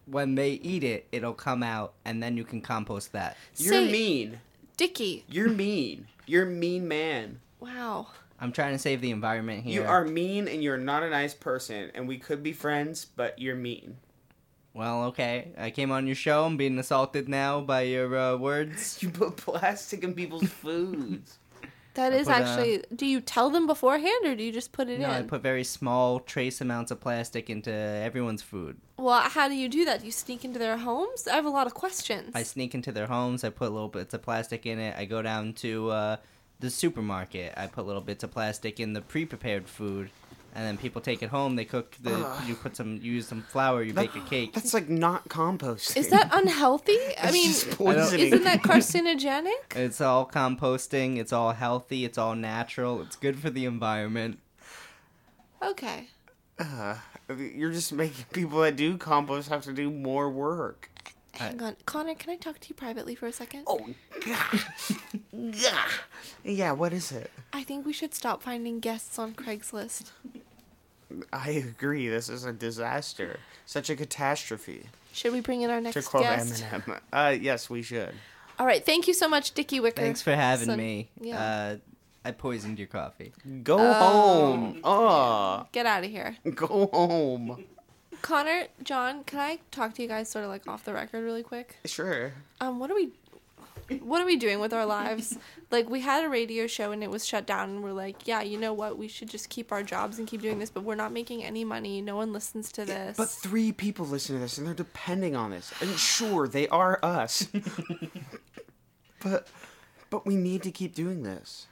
when 0.05 0.35
they 0.35 0.51
eat 0.51 0.83
it, 0.83 1.07
it'll 1.11 1.33
come 1.33 1.63
out, 1.63 1.93
and 2.05 2.21
then 2.23 2.37
you 2.37 2.43
can 2.45 2.61
compost 2.61 3.11
that. 3.13 3.35
You're 3.57 3.73
Say- 3.73 3.91
mean. 3.91 4.39
Dickie. 4.77 5.25
You're 5.27 5.49
mean. 5.49 6.07
You're 6.27 6.43
a 6.43 6.49
mean 6.51 6.87
man. 6.87 7.39
Wow. 7.59 8.07
I'm 8.39 8.51
trying 8.51 8.73
to 8.73 8.77
save 8.79 9.01
the 9.01 9.09
environment 9.09 9.63
here. 9.63 9.81
You 9.81 9.87
are 9.87 10.05
mean 10.05 10.47
and 10.47 10.61
you're 10.63 10.77
not 10.77 11.01
a 11.01 11.09
nice 11.09 11.33
person. 11.33 11.89
And 11.95 12.07
we 12.07 12.19
could 12.19 12.43
be 12.43 12.53
friends, 12.53 13.03
but 13.05 13.39
you're 13.39 13.55
mean. 13.55 13.97
Well, 14.77 15.05
okay. 15.05 15.51
I 15.57 15.71
came 15.71 15.91
on 15.91 16.05
your 16.05 16.15
show. 16.15 16.45
I'm 16.45 16.55
being 16.55 16.77
assaulted 16.77 17.27
now 17.27 17.61
by 17.61 17.81
your 17.81 18.15
uh, 18.15 18.35
words. 18.37 18.99
You 19.01 19.09
put 19.09 19.37
plastic 19.37 20.03
in 20.03 20.13
people's 20.13 20.47
foods. 20.63 21.39
That 21.95 22.13
I 22.13 22.17
is 22.17 22.27
put, 22.27 22.33
uh, 22.35 22.37
actually. 22.37 22.83
Do 22.95 23.07
you 23.07 23.19
tell 23.21 23.49
them 23.49 23.65
beforehand, 23.65 24.23
or 24.25 24.35
do 24.35 24.43
you 24.43 24.51
just 24.51 24.71
put 24.71 24.87
it 24.87 24.95
in? 24.95 25.01
No, 25.01 25.09
I 25.09 25.23
put 25.23 25.41
very 25.41 25.63
small 25.63 26.19
trace 26.19 26.61
amounts 26.61 26.91
of 26.91 26.99
plastic 27.01 27.49
into 27.49 27.71
everyone's 27.71 28.43
food. 28.43 28.77
well, 28.97 29.21
how 29.21 29.47
do 29.47 29.55
you 29.55 29.67
do 29.67 29.83
that? 29.85 30.01
Do 30.01 30.05
you 30.05 30.11
sneak 30.11 30.45
into 30.45 30.59
their 30.59 30.77
homes? 30.77 31.27
I 31.27 31.33
have 31.35 31.45
a 31.45 31.49
lot 31.49 31.65
of 31.65 31.73
questions. 31.73 32.31
I 32.35 32.43
sneak 32.43 32.75
into 32.75 32.91
their 32.91 33.07
homes. 33.07 33.43
I 33.43 33.49
put 33.49 33.71
little 33.71 33.89
bits 33.89 34.13
of 34.13 34.21
plastic 34.21 34.67
in 34.67 34.77
it. 34.77 34.95
I 34.95 35.05
go 35.05 35.23
down 35.23 35.53
to 35.53 35.89
uh, 35.89 36.17
the 36.59 36.69
supermarket. 36.69 37.55
I 37.57 37.65
put 37.65 37.87
little 37.87 38.01
bits 38.01 38.23
of 38.23 38.29
plastic 38.31 38.79
in 38.79 38.93
the 38.93 39.01
pre-prepared 39.01 39.67
food, 39.67 40.11
and 40.57 40.65
then 40.65 40.75
people 40.75 40.99
take 41.01 41.21
it 41.21 41.29
home. 41.29 41.55
They 41.55 41.65
cook 41.65 41.95
the. 42.01 42.15
Ugh. 42.15 42.43
You 42.47 42.55
put 42.55 42.75
some. 42.75 42.97
You 42.97 43.11
use 43.13 43.27
some 43.27 43.43
flour. 43.43 43.83
You 43.83 43.93
bake 43.93 44.15
a 44.15 44.21
cake. 44.21 44.53
That's 44.53 44.73
like 44.73 44.89
not 44.89 45.29
composting. 45.29 45.97
Is 45.97 46.09
that 46.09 46.29
unhealthy? 46.33 46.93
I 47.17 47.21
That's 47.21 47.33
mean, 47.33 47.47
just 47.47 47.69
poisoning. 47.77 48.25
isn't 48.25 48.43
that 48.43 48.61
carcinogenic? 48.63 49.75
It's 49.75 50.01
all 50.01 50.25
composting. 50.27 51.17
It's 51.17 51.31
all 51.31 51.51
healthy. 51.51 52.05
It's 52.05 52.17
all 52.17 52.33
natural. 52.33 53.03
It's 53.03 53.15
good 53.15 53.37
for 53.37 53.51
the 53.51 53.65
environment. 53.65 54.39
Okay. 55.61 56.07
Uh, 56.57 56.95
you're 57.37 57.71
just 57.71 57.93
making 57.93 58.25
people 58.33 58.59
that 58.61 58.75
do 58.75 58.97
compost 58.97 59.49
have 59.49 59.61
to 59.65 59.73
do 59.73 59.91
more 59.91 60.27
work. 60.27 60.89
Hang 61.33 61.61
on. 61.61 61.75
Connor, 61.85 62.15
can 62.15 62.31
I 62.31 62.35
talk 62.35 62.59
to 62.61 62.69
you 62.69 62.73
privately 62.73 63.13
for 63.13 63.27
a 63.27 63.31
second? 63.31 63.65
Oh, 63.67 63.87
God. 64.25 64.59
yeah. 65.31 65.85
Yeah, 66.43 66.71
what 66.71 66.93
is 66.93 67.11
it? 67.11 67.29
I 67.53 67.61
think 67.63 67.85
we 67.85 67.93
should 67.93 68.15
stop 68.15 68.41
finding 68.41 68.79
guests 68.79 69.19
on 69.19 69.35
Craigslist. 69.35 70.09
I 71.31 71.49
agree. 71.51 72.09
This 72.09 72.29
is 72.29 72.43
a 72.45 72.53
disaster. 72.53 73.39
Such 73.65 73.89
a 73.89 73.95
catastrophe. 73.95 74.87
Should 75.13 75.33
we 75.33 75.39
bring 75.41 75.61
in 75.61 75.69
our 75.69 75.79
next 75.81 75.93
To 75.93 75.99
next 75.99 76.07
quote 76.09 76.23
guest? 76.23 76.63
Eminem. 76.63 76.99
Uh, 77.11 77.35
yes, 77.39 77.69
we 77.69 77.81
should. 77.81 78.13
All 78.59 78.65
right. 78.65 78.85
Thank 78.85 79.07
you 79.07 79.13
so 79.13 79.27
much, 79.29 79.53
Dickie 79.53 79.79
Wicker. 79.79 80.01
Thanks 80.01 80.21
for 80.21 80.35
having 80.35 80.67
Son- 80.67 80.77
me. 80.77 81.09
Yeah. 81.19 81.39
Uh, 81.41 81.77
I 82.25 82.31
poisoned 82.31 82.77
your 82.77 82.87
coffee. 82.89 83.31
Go 83.63 83.77
Oh. 83.79 83.93
home. 83.93 84.79
Oh, 84.83 85.65
Get 85.71 85.85
out 85.85 86.03
of 86.03 86.09
here. 86.09 86.35
go 86.55 86.89
home. 86.91 87.63
Connor, 88.21 88.63
John, 88.83 89.23
can 89.23 89.39
I 89.39 89.59
talk 89.71 89.93
to 89.93 90.01
you 90.01 90.07
guys 90.07 90.29
sort 90.29 90.43
of 90.43 90.49
like 90.51 90.67
off 90.67 90.83
the 90.83 90.93
record 90.93 91.23
really 91.23 91.43
quick? 91.43 91.77
Sure. 91.85 92.33
Um, 92.59 92.79
what 92.79 92.91
are 92.91 92.95
we 92.95 93.11
what 94.01 94.21
are 94.21 94.25
we 94.25 94.35
doing 94.35 94.59
with 94.59 94.73
our 94.73 94.85
lives? 94.85 95.37
Like 95.71 95.89
we 95.89 96.01
had 96.01 96.23
a 96.23 96.29
radio 96.29 96.67
show 96.67 96.91
and 96.91 97.03
it 97.03 97.09
was 97.09 97.25
shut 97.25 97.45
down 97.45 97.69
and 97.69 97.83
we're 97.83 97.91
like, 97.91 98.27
yeah, 98.27 98.41
you 98.41 98.57
know 98.57 98.73
what? 98.73 98.97
We 98.97 99.07
should 99.07 99.29
just 99.29 99.49
keep 99.49 99.71
our 99.71 99.83
jobs 99.83 100.17
and 100.19 100.27
keep 100.27 100.41
doing 100.41 100.59
this, 100.59 100.69
but 100.69 100.83
we're 100.83 100.95
not 100.95 101.11
making 101.11 101.43
any 101.43 101.63
money. 101.63 102.01
No 102.01 102.15
one 102.15 102.31
listens 102.31 102.71
to 102.73 102.85
this. 102.85 103.17
But 103.17 103.29
three 103.29 103.71
people 103.71 104.05
listen 104.05 104.35
to 104.35 104.41
this 104.41 104.57
and 104.57 104.65
they're 104.65 104.73
depending 104.73 105.35
on 105.35 105.51
this. 105.51 105.73
And 105.81 105.97
sure, 105.97 106.47
they 106.47 106.67
are 106.69 106.99
us. 107.03 107.47
but 109.21 109.47
but 110.09 110.25
we 110.25 110.35
need 110.35 110.63
to 110.63 110.71
keep 110.71 110.95
doing 110.95 111.23
this. 111.23 111.67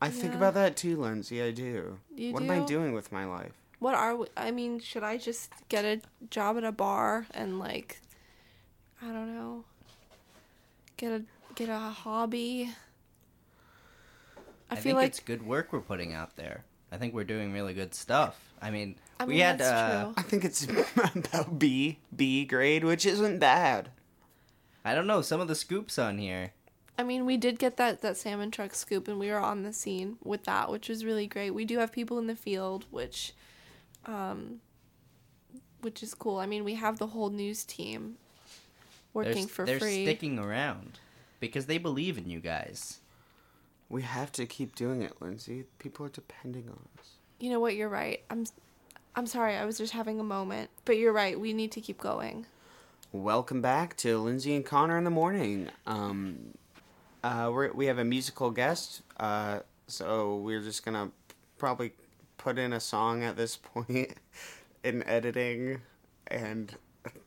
I 0.00 0.10
think 0.10 0.34
about 0.34 0.54
that 0.54 0.76
too, 0.76 1.00
Lindsay. 1.00 1.40
I 1.40 1.52
do. 1.52 1.98
You 2.14 2.32
what 2.32 2.42
am 2.42 2.50
I 2.50 2.58
doing 2.66 2.92
with 2.92 3.12
my 3.12 3.24
life? 3.24 3.52
what 3.82 3.96
are 3.96 4.14
we, 4.14 4.26
I 4.36 4.52
mean, 4.52 4.78
should 4.78 5.02
I 5.02 5.18
just 5.18 5.50
get 5.68 5.84
a 5.84 6.00
job 6.30 6.56
at 6.56 6.62
a 6.62 6.70
bar 6.70 7.26
and 7.32 7.58
like 7.58 8.00
I 9.02 9.06
don't 9.06 9.34
know. 9.34 9.64
Get 11.02 11.10
a 11.10 11.22
get 11.56 11.68
a 11.68 11.78
hobby. 11.78 12.70
I, 14.36 14.40
I, 14.70 14.76
feel 14.76 14.82
think 14.82 14.96
like 14.98 15.08
it's 15.08 15.18
good 15.18 15.44
work 15.44 15.72
we're 15.72 15.80
putting 15.80 16.12
out 16.12 16.36
there. 16.36 16.64
I 16.92 16.96
think 16.96 17.12
we're 17.12 17.24
doing 17.24 17.52
really 17.52 17.74
good 17.74 17.92
stuff. 17.92 18.52
I 18.62 18.70
mean, 18.70 18.94
I 19.18 19.24
we 19.24 19.34
mean, 19.34 19.42
had 19.42 19.58
that's 19.58 19.72
uh, 19.72 20.04
true. 20.04 20.14
I 20.16 20.22
think 20.22 20.44
it's 20.44 20.64
about 21.16 21.58
B 21.58 21.98
B 22.14 22.44
grade, 22.44 22.84
which 22.84 23.04
isn't 23.04 23.40
bad. 23.40 23.90
I 24.84 24.94
don't 24.94 25.08
know 25.08 25.22
some 25.22 25.40
of 25.40 25.48
the 25.48 25.56
scoops 25.56 25.98
on 25.98 26.18
here. 26.18 26.52
I 26.96 27.02
mean, 27.02 27.26
we 27.26 27.36
did 27.36 27.58
get 27.58 27.78
that 27.78 28.00
that 28.02 28.16
salmon 28.16 28.52
truck 28.52 28.72
scoop, 28.72 29.08
and 29.08 29.18
we 29.18 29.28
were 29.28 29.40
on 29.40 29.64
the 29.64 29.72
scene 29.72 30.18
with 30.22 30.44
that, 30.44 30.70
which 30.70 30.88
was 30.88 31.04
really 31.04 31.26
great. 31.26 31.50
We 31.50 31.64
do 31.64 31.78
have 31.78 31.90
people 31.90 32.20
in 32.20 32.28
the 32.28 32.36
field, 32.36 32.86
which, 32.92 33.32
um, 34.06 34.60
which 35.80 36.00
is 36.00 36.14
cool. 36.14 36.38
I 36.38 36.46
mean, 36.46 36.62
we 36.62 36.74
have 36.74 36.98
the 36.98 37.08
whole 37.08 37.30
news 37.30 37.64
team 37.64 38.18
They're, 38.31 38.31
working 39.14 39.44
s- 39.44 39.50
for 39.50 39.64
they're 39.64 39.78
free. 39.78 40.04
sticking 40.04 40.38
around 40.38 40.98
because 41.40 41.66
they 41.66 41.78
believe 41.78 42.18
in 42.18 42.28
you 42.30 42.40
guys. 42.40 42.98
We 43.88 44.02
have 44.02 44.32
to 44.32 44.46
keep 44.46 44.74
doing 44.74 45.02
it, 45.02 45.20
Lindsay. 45.20 45.64
People 45.78 46.06
are 46.06 46.10
depending 46.10 46.68
on 46.68 46.78
us. 46.98 47.08
You 47.38 47.50
know 47.50 47.60
what? 47.60 47.74
You're 47.74 47.88
right. 47.90 48.22
I'm, 48.30 48.44
I'm 49.14 49.26
sorry. 49.26 49.56
I 49.56 49.64
was 49.66 49.76
just 49.76 49.92
having 49.92 50.18
a 50.18 50.24
moment, 50.24 50.70
but 50.84 50.96
you're 50.96 51.12
right. 51.12 51.38
We 51.38 51.52
need 51.52 51.72
to 51.72 51.80
keep 51.80 51.98
going. 51.98 52.46
Welcome 53.12 53.60
back 53.60 53.96
to 53.98 54.16
Lindsay 54.18 54.54
and 54.56 54.64
Connor 54.64 54.96
in 54.96 55.04
the 55.04 55.10
morning. 55.10 55.68
Um, 55.86 56.54
uh, 57.22 57.50
we're, 57.52 57.70
we 57.72 57.86
have 57.86 57.98
a 57.98 58.04
musical 58.04 58.50
guest, 58.50 59.02
uh, 59.20 59.60
so 59.86 60.36
we're 60.36 60.62
just 60.62 60.84
gonna 60.84 61.10
probably 61.58 61.92
put 62.38 62.58
in 62.58 62.72
a 62.72 62.80
song 62.80 63.22
at 63.22 63.36
this 63.36 63.56
point 63.74 64.14
in 64.82 65.02
editing 65.02 65.82
and 66.28 66.74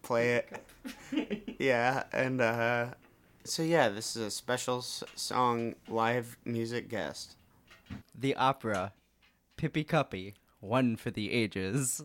play 0.02 0.36
it. 0.36 1.56
yeah, 1.60 2.04
and 2.14 2.42
uh, 2.42 2.88
so 3.44 3.64
yeah, 3.64 3.90
this 3.90 4.16
is 4.16 4.22
a 4.22 4.32
special 4.32 4.78
s- 4.80 5.04
song 5.16 5.76
live 5.88 6.38
music 6.46 6.90
guest. 6.90 7.36
The 8.18 8.36
opera, 8.36 8.94
Pippi 9.58 9.84
Cuppy, 9.84 10.34
one 10.60 10.96
for 10.96 11.12
the 11.12 11.32
ages. 11.32 12.02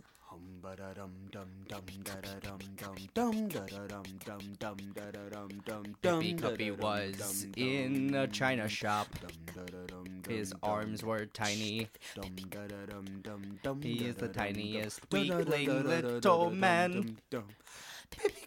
Ba 0.62 0.76
da 0.76 0.92
dum 0.92 1.10
dum 1.32 1.48
dum 1.68 1.82
da 2.04 2.14
da 2.20 2.38
dum 2.40 2.58
dum 2.76 2.96
dum 3.14 3.48
da 3.48 3.60
da 3.60 3.86
dum 3.86 4.02
dum 4.26 4.56
dum 4.58 4.76
da 4.94 5.10
da 5.10 5.28
dum 5.30 5.48
dum 5.64 5.96
dum 6.02 6.20
Pippi 6.20 6.34
da 6.34 6.48
da 6.48 6.54
Cuppy 6.54 6.78
was 6.78 7.46
in 7.56 8.14
a 8.14 8.26
china 8.26 8.68
shop. 8.68 9.06
dum 9.20 9.30
da 9.54 9.62
da 9.64 9.86
dum 9.86 10.04
dum 10.22 10.34
His 10.34 10.52
arms 10.62 11.02
were 11.02 11.24
tiny. 11.26 11.88
He 13.82 14.04
is 14.04 14.16
the 14.16 14.28
tiniest 14.28 15.08
dum 15.08 15.28
da 15.28 15.38
da 15.38 15.44
weakling 15.44 15.84
little 15.86 16.50
man. 16.50 17.16
Pippi 18.10 18.46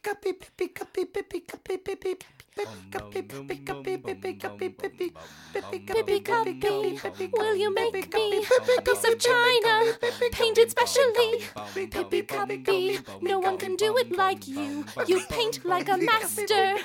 Cuppy, 6.21 7.31
will 7.33 7.55
you 7.55 7.73
make 7.73 8.13
me 8.13 8.45
a 8.77 8.81
piece 8.81 9.03
of 9.03 9.17
china, 9.17 9.93
painted 10.31 10.69
specially? 10.69 11.43
Pippi 11.73 12.21
Cuppy, 12.23 13.21
no 13.21 13.39
one 13.39 13.57
can 13.57 13.75
do 13.75 13.97
it 13.97 14.15
like 14.15 14.47
you. 14.47 14.85
You 15.07 15.21
paint 15.29 15.65
like 15.65 15.89
a 15.89 15.97
master. 15.97 16.77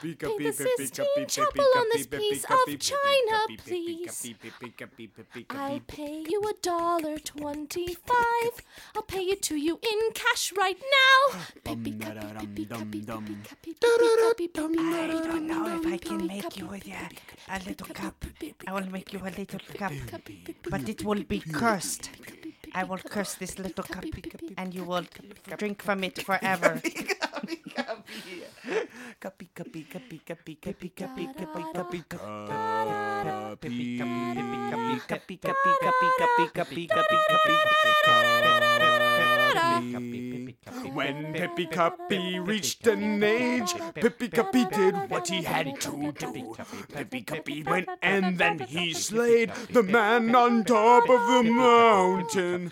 Pay 0.00 0.38
the 0.38 0.52
Sistine 0.52 1.26
Chapel 1.26 1.64
on 1.76 1.86
this 1.92 2.06
piece 2.06 2.44
of 2.44 2.78
china, 2.78 3.46
please. 3.58 4.34
I'll 5.50 5.80
pay 5.80 6.24
you 6.28 6.42
a 6.48 6.54
dollar 6.62 7.18
twenty-five. 7.18 8.62
I'll 8.96 9.02
pay 9.02 9.24
it 9.24 9.42
to 9.42 9.56
you 9.56 9.78
in 9.82 10.12
cash 10.14 10.52
right 10.56 10.80
now. 10.80 11.40
I 11.72 11.76
don't 15.26 15.46
know 15.46 15.66
if 15.78 15.86
I 15.86 15.96
can 15.96 16.26
make 16.26 16.56
you 16.58 16.68
a, 16.70 16.80
a 17.48 17.58
little 17.66 17.86
cup. 17.94 18.24
I 18.66 18.72
will 18.72 18.90
make 18.90 19.12
you 19.14 19.20
a 19.20 19.30
little 19.30 19.60
cup, 19.74 19.92
but 20.68 20.88
it 20.88 21.02
will 21.04 21.22
be 21.24 21.40
cursed. 21.40 22.10
I 22.74 22.84
will 22.84 22.98
curse 22.98 23.34
this 23.34 23.58
little 23.58 23.84
cup, 23.84 24.04
and 24.58 24.74
you 24.74 24.84
will 24.84 25.06
drink 25.56 25.82
from 25.82 26.04
it 26.04 26.22
forever. 26.22 26.80
Cuppy, 29.20 29.48
cuppy, 29.54 29.86
cuppy, 29.88 30.20
cuppy, 30.24 30.56
cuppy, 30.60 30.90
cuppy, 30.92 30.92
Pippi 30.92 30.92
Cuppy, 30.96 32.02
Pippi 33.60 33.88
Cuppy, 35.08 35.38
cuppy, 35.38 35.38
cuppy, 35.38 36.08
cuppy, 36.18 36.48
cuppy, 36.52 36.88
cuppy, 36.88 37.26
cuppy, 37.28 37.56
cuppy. 37.68 38.12
When 40.92 41.32
Pippi 41.32 41.66
Cuppy 41.66 42.46
reached 42.46 42.86
an 42.86 43.22
age, 43.22 43.72
Pippi 43.94 44.28
Cuppy 44.28 44.64
did 44.70 45.10
what 45.10 45.28
he 45.28 45.42
had 45.42 45.80
to 45.80 46.12
do. 46.12 46.56
Pippi 46.92 47.22
Cuppy 47.22 47.64
went 47.64 47.88
and 48.02 48.38
then 48.38 48.58
he 48.58 48.92
slayed 48.92 49.52
the 49.70 49.82
man 49.82 50.34
on 50.34 50.64
top 50.64 51.08
of 51.08 51.20
the 51.28 51.42
mountain. 51.50 52.70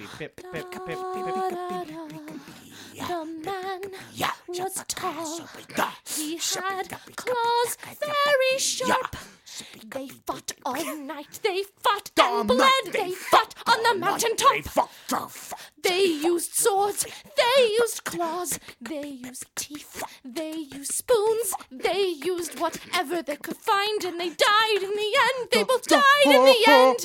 Was 4.58 4.84
tall. 4.88 5.48
He 6.04 6.36
had 6.36 6.88
claws 7.14 7.76
very 7.84 8.58
sharp. 8.58 9.16
They 9.86 10.08
fought 10.08 10.52
all 10.66 10.96
night. 10.96 11.38
They 11.42 11.62
fought 11.78 12.10
and 12.18 12.48
bled. 12.48 12.92
They 12.92 13.12
fought 13.12 13.54
on 13.66 13.82
the 13.84 13.94
mountain 13.94 14.34
top. 14.36 14.90
They 15.82 16.04
used 16.04 16.54
swords. 16.54 17.06
They 17.36 17.68
used 17.78 18.04
claws. 18.04 18.58
They 18.80 19.06
used 19.06 19.46
teeth. 19.54 20.02
They 20.24 20.52
used 20.52 20.94
spoons. 20.94 21.54
They 21.70 22.08
used 22.08 22.58
whatever 22.58 23.22
they 23.22 23.36
could 23.36 23.56
find, 23.56 24.04
and 24.04 24.18
they 24.20 24.30
died 24.30 24.82
in 24.82 24.90
the 24.90 25.16
end. 25.28 25.48
They 25.52 25.62
both 25.62 25.86
died 25.86 26.26
in 26.26 26.44
the 26.44 26.64
end. 26.66 27.04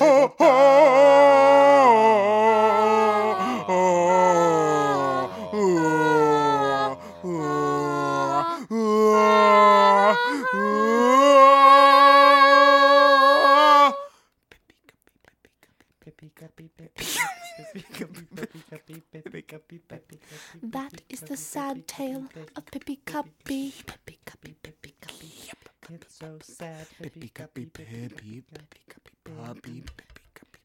That 20.62 21.02
is 21.08 21.20
the 21.20 21.36
sad 21.36 21.86
tale 21.88 22.26
of 22.54 22.66
Pippi 22.66 23.00
Cuppy. 23.06 23.72
Pippi 23.86 24.18
Cuppy, 24.26 24.54
Pippi 24.62 24.94
Cuppy. 25.00 25.52
It's 25.90 26.18
so 26.18 26.38
sad. 26.42 26.86
Pippi 27.00 27.30
Cuppy, 27.34 27.66
Pippi, 27.72 28.42
Pippi 28.42 28.80
Cuppy, 28.88 29.36
Poppy, 29.36 29.82
Pippi 29.82 30.22
Cuppy, 30.34 30.60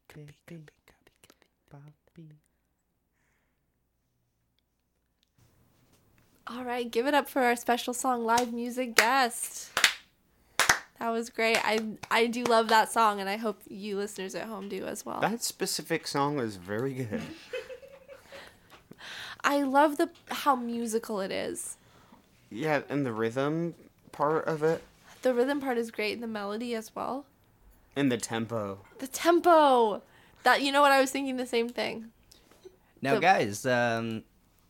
Pippi 0.46 0.72
Cuppy, 0.86 1.28
Poppy. 1.70 2.28
All 6.48 6.64
right, 6.64 6.90
give 6.90 7.06
it 7.06 7.14
up 7.14 7.28
for 7.28 7.42
our 7.42 7.56
special 7.56 7.94
song 7.94 8.24
live 8.24 8.52
music 8.52 8.96
guest. 8.96 9.70
That 10.98 11.10
was 11.10 11.30
great. 11.30 11.58
I 11.64 11.80
I 12.10 12.26
do 12.28 12.44
love 12.44 12.68
that 12.68 12.92
song, 12.92 13.20
and 13.20 13.28
I 13.28 13.36
hope 13.36 13.60
you 13.68 13.96
listeners 13.96 14.34
at 14.36 14.46
home 14.46 14.68
do 14.68 14.86
as 14.86 15.04
well. 15.04 15.20
That 15.20 15.42
specific 15.42 16.06
song 16.06 16.36
was 16.36 16.56
very 16.56 16.94
good. 16.94 17.22
I 19.44 19.62
love 19.62 19.96
the 19.96 20.10
how 20.30 20.54
musical 20.56 21.20
it 21.20 21.30
is. 21.32 21.76
Yeah, 22.50 22.82
and 22.88 23.04
the 23.06 23.12
rhythm 23.12 23.74
part 24.12 24.46
of 24.46 24.62
it, 24.62 24.82
The 25.22 25.34
rhythm 25.34 25.60
part 25.60 25.78
is 25.78 25.90
great, 25.90 26.12
and 26.14 26.22
the 26.22 26.26
melody 26.28 26.74
as 26.74 26.94
well. 26.94 27.24
and 27.96 28.10
the 28.10 28.18
tempo. 28.18 28.78
The 28.98 29.06
tempo. 29.06 30.02
That 30.44 30.62
you 30.62 30.72
know 30.72 30.80
what 30.80 30.92
I 30.92 31.00
was 31.00 31.10
thinking 31.10 31.36
the 31.36 31.46
same 31.46 31.68
thing. 31.68 32.10
Now, 33.00 33.14
The- 33.14 33.20
guys, 33.20 33.64
um, 33.66 34.24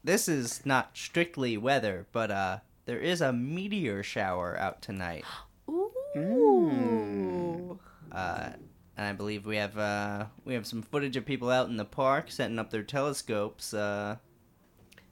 this 0.04 0.28
is 0.28 0.64
not 0.66 0.90
strictly 0.96 1.56
weather, 1.56 2.06
but 2.12 2.30
uh, 2.30 2.58
there 2.86 2.98
is 2.98 3.20
a 3.20 3.32
meteor 3.32 4.02
shower 4.02 4.58
out 4.58 4.80
tonight. 4.82 5.24
Ooh. 6.16 7.78
Uh, 8.10 8.50
and 8.96 9.06
I 9.06 9.12
believe 9.12 9.46
we 9.46 9.56
have 9.56 9.78
uh, 9.78 10.26
we 10.44 10.54
have 10.54 10.66
some 10.66 10.82
footage 10.82 11.16
of 11.16 11.24
people 11.24 11.50
out 11.50 11.68
in 11.68 11.76
the 11.76 11.84
park 11.84 12.30
setting 12.30 12.58
up 12.58 12.70
their 12.70 12.82
telescopes. 12.82 13.72
Uh, 13.72 14.16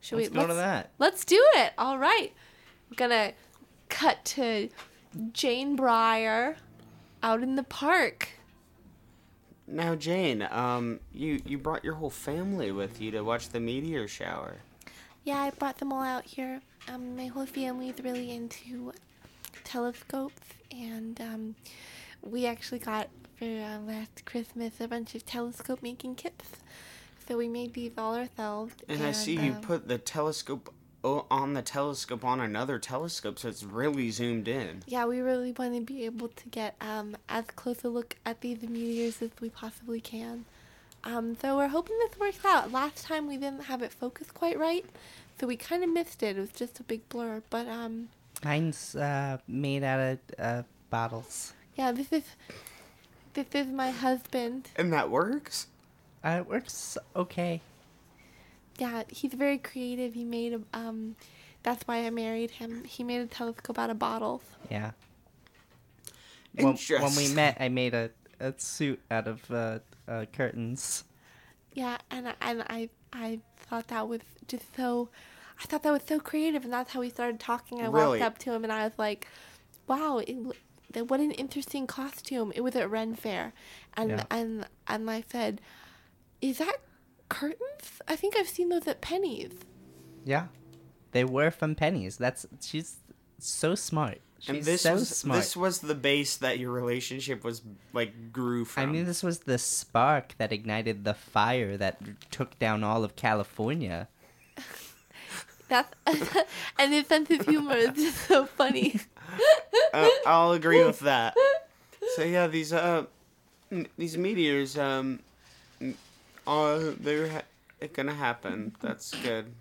Should 0.01 0.19
let's 0.19 0.31
we 0.31 0.35
go 0.35 0.47
to 0.47 0.55
let's- 0.55 0.57
that. 0.59 0.91
Let's 0.99 1.25
do 1.25 1.43
it. 1.57 1.73
All 1.79 1.99
right. 1.99 2.33
I'm 2.91 2.97
gonna 2.97 3.33
cut 3.89 4.25
to 4.25 4.69
Jane 5.33 5.77
Breyer 5.77 6.57
out 7.23 7.43
in 7.43 7.57
the 7.57 7.63
park. 7.63 8.31
Now, 9.67 9.95
Jane, 9.95 10.47
um, 10.51 11.01
you 11.13 11.41
you 11.45 11.57
brought 11.59 11.85
your 11.85 11.95
whole 11.95 12.11
family 12.11 12.73
with 12.73 13.01
you 13.01 13.11
to 13.13 13.23
watch 13.23 13.51
the 13.51 13.61
meteor 13.61 14.09
shower. 14.09 14.57
Yeah, 15.23 15.39
I 15.39 15.51
brought 15.51 15.79
them 15.79 15.93
all 15.93 16.03
out 16.03 16.25
here. 16.25 16.61
Um, 16.89 17.17
my 17.17 17.27
whole 17.27 17.47
family's 17.47 17.95
really 18.03 18.31
into 18.33 18.93
telescopes, 19.65 20.41
and 20.73 21.21
um, 21.21 21.55
we 22.23 22.47
actually 22.47 22.81
got 22.81 23.09
for 23.37 23.45
uh, 23.45 23.79
last 23.81 24.25
Christmas 24.25 24.81
a 24.81 24.89
bunch 24.89 25.15
of 25.15 25.25
telescope 25.25 25.83
making 25.83 26.17
kits. 26.17 26.51
So 27.31 27.39
we 27.39 27.49
made 27.49 27.75
these 27.75 27.93
all 27.97 28.17
ourselves. 28.17 28.75
And 28.89 29.05
I 29.05 29.13
see 29.13 29.37
you 29.37 29.53
um, 29.53 29.61
put 29.61 29.87
the 29.87 29.99
telescope 29.99 30.75
on 31.05 31.55
the 31.55 31.63
telescope 31.63 32.25
on 32.25 32.41
another 32.41 32.81
telescope, 32.81 33.39
so 33.39 33.49
it's 33.49 33.63
really 33.63 34.11
zoomed 34.11 34.49
in. 34.49 34.83
Yeah, 34.89 35.05
we 35.05 35.21
really 35.21 35.53
want 35.53 35.75
to 35.77 35.81
be 35.81 36.07
able 36.07 36.27
to 36.27 36.49
get 36.49 36.75
um, 36.81 37.17
as 37.29 37.45
close 37.55 37.85
a 37.85 37.89
look 37.89 38.17
at 38.27 38.41
these 38.41 38.63
meteors 38.63 39.23
as 39.23 39.31
we 39.41 39.49
possibly 39.49 40.01
can. 40.01 40.45
Um, 41.05 41.37
so 41.41 41.57
we're 41.57 41.69
hoping 41.69 41.97
this 42.01 42.19
works 42.19 42.45
out. 42.45 42.73
Last 42.73 43.05
time 43.05 43.29
we 43.29 43.37
didn't 43.37 43.63
have 43.63 43.81
it 43.81 43.93
focused 43.93 44.35
quite 44.35 44.59
right, 44.59 44.85
so 45.39 45.47
we 45.47 45.57
kind 45.57 45.85
of 45.85 45.91
missed 45.91 46.25
it. 46.25 46.37
It 46.37 46.41
was 46.41 46.51
just 46.51 46.81
a 46.81 46.83
big 46.83 47.09
blur. 47.09 47.43
But 47.49 47.69
um, 47.69 48.09
Mine's 48.45 48.97
uh, 48.97 49.39
made 49.47 49.85
out 49.85 50.01
of 50.01 50.19
uh, 50.37 50.63
bottles. 50.91 51.53
yeah, 51.77 51.93
this 51.93 52.13
is 52.13 52.25
this 53.35 53.47
is 53.55 53.69
my 53.69 53.93
husband. 53.93 54.69
And 54.75 54.93
that 54.93 55.11
works? 55.11 55.69
Uh, 56.25 56.37
it 56.41 56.47
works 56.49 56.99
okay. 57.17 57.61
Yeah, 58.79 59.03
he's 59.09 59.35
very 59.35 59.59
creative. 59.59 60.15
He 60.15 60.25
made 60.25 60.55
a 60.55 60.61
um, 60.79 61.17
that's 61.63 61.87
why 61.87 62.07
I 62.07 62.11
married 62.11 62.53
him. 62.53 62.85
He 62.85 63.05
made 63.05 63.21
a 63.21 63.27
telescope 63.27 63.79
out 63.79 63.91
of 63.91 63.99
bottles. 63.99 64.43
Yeah. 64.71 64.93
When, 66.55 66.75
when 66.77 67.15
we 67.17 67.29
met, 67.29 67.57
I 67.61 67.69
made 67.69 67.95
a, 67.95 68.11
a 68.41 68.55
suit 68.59 69.01
out 69.11 69.29
of 69.29 69.51
uh, 69.51 69.79
uh, 70.09 70.25
curtains. 70.33 71.05
Yeah, 71.73 71.99
and 72.11 72.29
I- 72.29 72.35
and 72.41 72.63
I 72.69 72.89
I 73.13 73.41
thought 73.59 73.89
that 73.89 74.09
was 74.09 74.21
just 74.49 74.75
so, 74.75 75.09
I 75.63 75.67
thought 75.67 75.83
that 75.85 75.93
was 75.93 76.03
so 76.07 76.19
creative, 76.19 76.65
and 76.65 76.73
that's 76.73 76.93
how 76.93 77.01
we 77.01 77.11
started 77.11 77.39
talking. 77.39 77.81
I 77.81 77.87
Really? 77.87 78.19
walked 78.19 78.23
up 78.23 78.39
to 78.39 78.53
him 78.53 78.65
and 78.65 78.73
I 78.73 78.85
was 78.85 78.93
like, 78.99 79.29
"Wow, 79.87 80.19
it, 80.27 80.37
that 80.93 81.09
what 81.09 81.21
an 81.21 81.31
interesting 81.33 81.87
costume!" 81.87 82.53
It 82.57 82.63
was 82.63 82.75
at 82.75 82.91
Ren 82.91 83.15
Fair, 83.15 83.53
and 83.97 84.11
Yeah. 84.11 84.25
and 84.31 84.67
and 84.89 85.09
I 85.11 85.23
said, 85.31 85.61
"Is 86.41 86.59
that 86.59 86.79
curtains? 87.29 88.01
I 88.09 88.17
think 88.17 88.37
I've 88.37 88.49
seen 88.49 88.69
those 88.69 88.87
at 88.87 89.01
Penney's." 89.01 89.53
Yeah. 90.25 90.47
They 91.13 91.25
were 91.25 91.51
from 91.51 91.75
Penney's. 91.75 92.17
That's 92.17 92.47
she's 92.61 92.97
so 93.39 93.75
smart. 93.75 94.21
She's 94.39 94.49
and 94.49 94.65
this 94.65 94.83
so 94.83 94.95
was 94.95 95.09
smart. 95.09 95.41
this 95.41 95.57
was 95.57 95.81
the 95.81 95.95
base 95.95 96.37
that 96.39 96.59
your 96.59 96.71
relationship 96.71 97.45
was 97.45 97.63
like 97.93 98.33
grew 98.33 98.65
from. 98.65 98.83
I 98.83 98.87
mean, 98.87 99.05
this 99.05 99.23
was 99.23 99.41
the 99.41 99.59
spark 99.59 100.35
that 100.39 100.53
ignited 100.53 101.05
the 101.05 101.15
fire 101.15 101.77
that 101.77 102.01
took 102.31 102.59
down 102.59 102.83
all 102.83 103.05
of 103.05 103.17
California. 103.17 104.09
That's 105.69 105.95
and 106.79 106.93
his 106.93 107.07
sense 107.07 107.31
of 107.31 107.47
humor 107.47 107.77
is 107.77 107.91
just 107.95 108.27
so 108.27 108.47
funny. 108.47 108.99
uh, 109.93 110.09
I'll 110.27 110.53
agree 110.53 110.85
with 110.85 111.01
that. 111.01 111.37
So 112.17 112.23
yeah, 112.23 112.47
these 112.47 112.73
uh, 112.73 113.05
m- 113.71 113.87
these 113.97 114.19
meteors 114.19 114.77
um, 114.77 115.21
m- 116.47 116.53
are 116.53 116.79
they're 116.79 117.29
ha- 117.29 117.87
gonna 117.93 118.15
happen. 118.15 118.75
That's 118.81 119.15
good. 119.23 119.55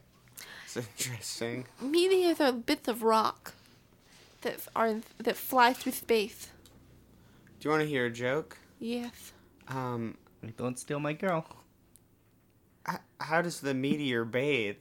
It's 0.65 0.77
interesting. 0.77 1.65
Meteors 1.81 2.39
are 2.39 2.51
bits 2.51 2.87
of 2.87 3.01
rock 3.03 3.53
that 4.41 4.59
are 4.75 4.95
that 5.17 5.35
fly 5.37 5.73
through 5.73 5.93
space. 5.93 6.49
Do 7.59 7.67
you 7.67 7.71
want 7.71 7.81
to 7.83 7.87
hear 7.89 8.05
a 8.05 8.11
joke? 8.11 8.57
Yes. 8.79 9.33
Um, 9.67 10.15
Don't 10.57 10.77
steal 10.79 10.99
my 10.99 11.13
girl. 11.13 11.45
h- 12.89 12.97
how 13.19 13.41
does 13.41 13.59
the 13.61 13.73
meteor 13.73 14.23
bathe? 14.25 14.77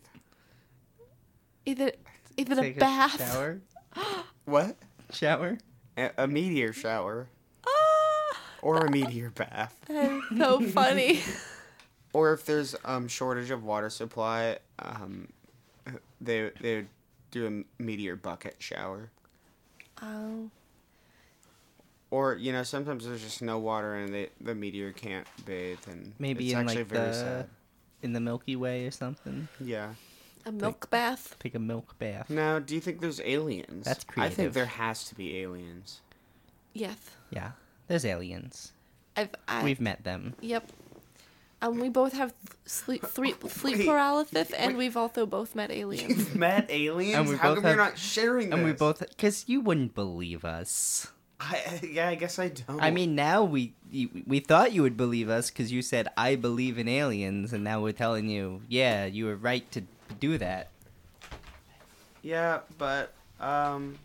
Is 1.67 1.79
it 1.81 2.01
is 2.37 2.49
it 2.51 2.59
a 2.59 2.61
Take 2.63 2.79
bath? 2.79 3.19
shower. 3.19 3.61
What? 4.45 4.77
Shower. 5.13 5.59
A, 5.99 6.11
a 6.19 6.27
meteor 6.27 6.73
shower 6.73 7.29
Ah, 7.67 8.37
or 8.63 8.87
a 8.87 8.91
meteor 8.91 9.29
bath? 9.31 9.75
that 9.89 10.11
is 10.11 10.39
so 10.39 10.61
funny. 10.61 11.21
Or 12.13 12.33
if 12.33 12.45
there's 12.47 12.75
um 12.85 13.09
shortage 13.09 13.51
of 13.51 13.65
water 13.65 13.91
supply, 13.91 14.59
um, 14.79 15.29
they 16.21 16.51
they 16.61 16.77
would 16.77 16.89
do 17.31 17.47
a 17.79 17.83
meteor 17.83 18.17
bucket 18.17 18.57
shower. 18.59 19.11
Oh, 20.03 20.51
Or 22.11 22.35
you 22.37 22.53
know, 22.53 22.63
sometimes 22.63 23.07
there's 23.07 23.23
just 23.23 23.43
no 23.43 23.59
water 23.59 23.95
and 23.95 24.13
they, 24.15 24.31
the 24.41 24.55
meteor 24.55 24.93
can't 24.93 25.27
bathe, 25.45 25.79
and 25.91 26.13
Maybe 26.19 26.45
it's 26.47 26.55
in 26.55 26.61
actually 26.61 26.77
like 26.79 26.87
very 26.87 27.09
the 27.09 27.13
sad. 27.15 27.49
in 28.03 28.13
the 28.15 28.21
Milky 28.21 28.57
Way 28.57 28.87
or 28.87 28.91
something. 28.91 29.49
Yeah. 29.61 29.95
a 30.47 30.53
milk 30.53 30.89
bath. 30.89 31.37
Take 31.41 31.55
a 31.55 31.59
milk 31.59 31.99
bath. 31.99 32.31
Now, 32.31 32.59
do 32.61 32.75
you 32.75 32.81
think 32.81 33.01
there's 33.01 33.21
aliens? 33.21 33.85
That's 33.85 34.05
creepy. 34.05 34.27
I 34.27 34.31
think 34.31 34.53
there 34.55 34.65
has 34.67 35.05
to 35.09 35.15
be 35.15 35.39
aliens. 35.39 36.01
Yes, 36.73 36.97
Yeah, 37.31 37.53
there's 37.89 38.05
aliens. 38.05 38.73
I've. 39.17 39.31
I, 39.49 39.65
We've 39.65 39.81
met 39.81 40.05
them. 40.05 40.35
Yep. 40.41 40.71
Um, 41.61 41.81
we 41.81 41.89
both 41.89 42.13
have 42.13 42.33
sleep 42.67 43.05
sleep, 43.07 43.43
sleep 43.49 43.85
paralysis, 43.87 44.53
and 44.53 44.77
we've 44.77 44.97
also 44.97 45.27
both 45.27 45.55
met 45.55 45.71
aliens. 45.71 46.09
You've 46.09 46.37
met 46.49 46.67
aliens? 46.71 47.17
And 47.17 47.29
we 47.29 47.37
How 47.37 47.49
both 47.49 47.57
come 47.57 47.65
have- 47.65 47.77
you're 47.77 47.85
not 47.85 47.99
sharing 47.99 48.53
And 48.53 48.65
we 48.65 48.73
both, 48.73 49.01
because 49.01 49.45
you 49.49 49.61
wouldn't 49.61 49.95
believe 49.95 50.45
us. 50.45 51.09
I, 51.41 51.81
yeah, 51.89 52.09
I 52.09 52.15
guess 52.17 52.39
I 52.39 52.49
don't. 52.49 52.83
I 52.83 52.91
mean, 52.91 53.15
now 53.15 53.45
we 53.45 53.73
we 54.27 54.41
thought 54.41 54.73
you 54.73 54.83
would 54.83 54.97
believe 54.97 55.29
us 55.29 55.51
because 55.51 55.71
you 55.71 55.83
said 55.83 56.09
I 56.17 56.35
believe 56.35 56.79
in 56.79 56.89
aliens, 56.89 57.53
and 57.53 57.63
now 57.63 57.81
we're 57.81 57.93
telling 57.93 58.29
you, 58.29 58.63
yeah, 58.69 59.05
you 59.07 59.27
were 59.27 59.37
right 59.37 59.71
to 59.71 59.83
do 60.19 60.37
that. 60.39 60.71
Yeah, 62.23 62.61
but 62.77 63.15
um, 63.41 63.99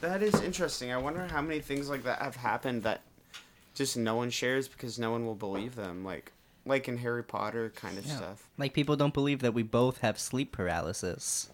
that 0.00 0.22
is 0.22 0.40
interesting. 0.40 0.92
I 0.92 0.96
wonder 0.98 1.26
how 1.26 1.42
many 1.42 1.60
things 1.60 1.90
like 1.90 2.04
that 2.04 2.20
have 2.22 2.36
happened 2.36 2.84
that 2.84 3.00
just 3.80 3.96
no 3.96 4.14
one 4.14 4.28
shares 4.28 4.68
because 4.68 4.98
no 4.98 5.10
one 5.10 5.24
will 5.24 5.34
believe 5.34 5.74
them. 5.74 6.04
Like, 6.04 6.32
like 6.66 6.86
in 6.86 6.98
Harry 6.98 7.24
Potter 7.24 7.72
kind 7.74 7.96
of 7.96 8.04
Yeah. 8.04 8.16
stuff. 8.18 8.48
Like 8.58 8.74
people 8.74 8.94
don't 8.94 9.14
believe 9.14 9.40
that 9.40 9.54
we 9.54 9.62
both 9.62 10.00
have 10.02 10.18
sleep 10.18 10.52
paralysis. 10.52 11.48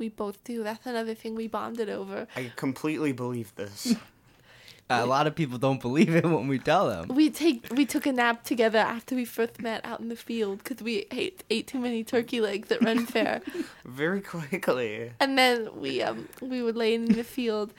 we 0.00 0.08
both 0.08 0.42
do. 0.42 0.64
That's 0.64 0.84
another 0.84 1.14
thing 1.14 1.36
we 1.36 1.46
bonded 1.46 1.88
over. 1.88 2.26
I 2.34 2.50
completely 2.56 3.12
believe 3.12 3.54
this. 3.54 3.94
A 4.90 5.06
lot 5.06 5.26
of 5.28 5.34
people 5.36 5.56
don't 5.56 5.80
believe 5.80 6.14
it 6.14 6.24
when 6.24 6.46
we 6.48 6.58
tell 6.58 6.88
them. 6.88 7.08
We 7.08 7.30
take 7.30 7.68
we 7.70 7.86
took 7.86 8.04
a 8.04 8.12
nap 8.12 8.44
together 8.44 8.78
after 8.78 9.14
we 9.14 9.24
first 9.24 9.62
met 9.62 9.80
out 9.82 10.00
in 10.00 10.08
the 10.10 10.16
field 10.16 10.58
because 10.58 10.82
we 10.82 11.06
ate 11.10 11.42
ate 11.48 11.66
too 11.68 11.78
many 11.78 12.04
turkey 12.04 12.40
legs 12.42 12.70
at 12.70 12.82
Ren 12.82 13.06
Fair, 13.06 13.40
Very 13.86 14.20
quickly. 14.20 15.12
and 15.20 15.38
then 15.38 15.70
we 15.80 16.02
um 16.02 16.28
we 16.42 16.62
were 16.62 16.72
laying 16.72 17.06
in 17.06 17.12
the 17.16 17.24
field, 17.24 17.72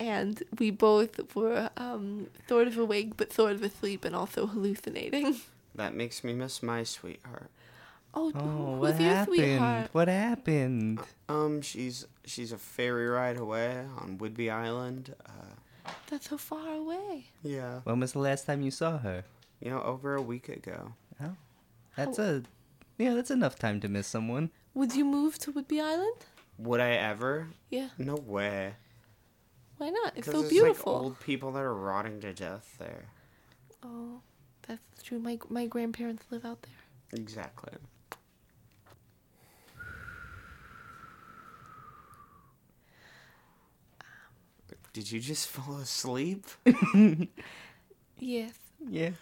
and 0.00 0.42
we 0.58 0.70
both 0.72 1.34
were 1.36 1.70
um 1.76 2.26
sort 2.48 2.66
of 2.66 2.76
awake 2.78 3.16
but 3.16 3.32
sort 3.32 3.52
of 3.52 3.62
asleep 3.62 4.04
and 4.04 4.16
also 4.16 4.46
hallucinating. 4.46 5.36
That 5.76 5.94
makes 5.94 6.24
me 6.24 6.32
miss 6.32 6.64
my 6.64 6.82
sweetheart. 6.82 7.48
Oh, 8.12 8.32
Oh, 8.34 8.40
who's 8.40 8.80
what 8.80 9.00
your 9.00 9.10
happened? 9.14 9.36
sweetheart? 9.36 9.88
What 9.92 10.08
happened? 10.08 10.98
Um, 11.28 11.62
she's 11.62 12.06
she's 12.24 12.50
a 12.50 12.58
ferry 12.58 13.06
ride 13.06 13.36
away 13.38 13.86
on 14.02 14.18
Whidbey 14.18 14.50
Island. 14.50 15.14
Uh, 15.24 15.90
That's 16.10 16.28
so 16.28 16.36
far 16.38 16.74
away. 16.74 17.26
yeah, 17.44 17.80
When 17.84 18.00
was 18.00 18.12
the 18.12 18.18
last 18.18 18.46
time 18.46 18.62
you 18.62 18.72
saw 18.72 18.98
her? 18.98 19.22
you 19.62 19.70
know, 19.70 19.80
over 19.82 20.16
a 20.16 20.22
week 20.22 20.48
ago. 20.48 20.94
Oh, 21.22 21.36
that's 21.96 22.18
a 22.18 22.42
yeah, 22.98 23.14
that's 23.14 23.30
enough 23.30 23.54
time 23.56 23.78
to 23.80 23.88
miss 23.88 24.08
someone. 24.08 24.50
Would 24.74 24.96
you 24.96 25.04
move 25.04 25.38
to 25.38 25.52
Whidbey 25.52 25.80
Island? 25.80 26.18
Would 26.58 26.80
I 26.80 26.90
ever? 26.98 27.46
Yeah. 27.70 27.90
No 27.96 28.16
way. 28.16 28.74
Why 29.80 29.88
not? 29.88 30.12
It's 30.14 30.26
so 30.26 30.40
there's, 30.40 30.50
beautiful. 30.50 30.92
Like 30.92 31.02
old 31.02 31.20
people 31.20 31.52
that 31.52 31.62
are 31.62 31.74
rotting 31.74 32.20
to 32.20 32.34
death 32.34 32.76
there. 32.78 33.06
Oh, 33.82 34.20
that's 34.68 35.02
true. 35.02 35.18
My 35.18 35.38
my 35.48 35.66
grandparents 35.66 36.22
live 36.30 36.44
out 36.44 36.60
there. 36.60 37.18
Exactly. 37.18 37.72
Did 44.92 45.10
you 45.10 45.18
just 45.18 45.48
fall 45.48 45.78
asleep? 45.78 46.44
Yes. 48.22 48.52
Yeah. 48.86 49.12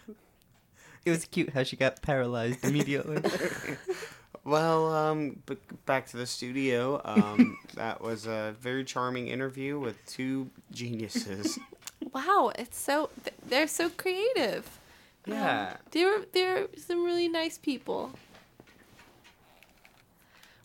It 1.05 1.11
was 1.11 1.23
cute 1.23 1.51
how 1.51 1.63
she 1.63 1.77
got 1.77 2.01
paralyzed 2.01 2.65
immediately. 2.65 3.23
Well, 4.49 4.91
um, 4.93 5.41
b- 5.45 5.57
back 5.85 6.07
to 6.07 6.17
the 6.17 6.25
studio. 6.25 7.01
Um, 7.05 7.57
that 7.75 8.01
was 8.01 8.25
a 8.25 8.55
very 8.59 8.83
charming 8.83 9.27
interview 9.27 9.79
with 9.79 9.97
two 10.05 10.49
geniuses. 10.71 11.59
Wow, 12.13 12.51
it's 12.57 12.77
so 12.79 13.09
they're 13.45 13.67
so 13.67 13.89
creative. 13.89 14.79
Um, 15.27 15.33
Yeah. 15.33 15.77
they're 15.91 16.21
they're 16.33 16.67
some 16.77 17.03
really 17.03 17.27
nice 17.27 17.57
people. 17.57 18.11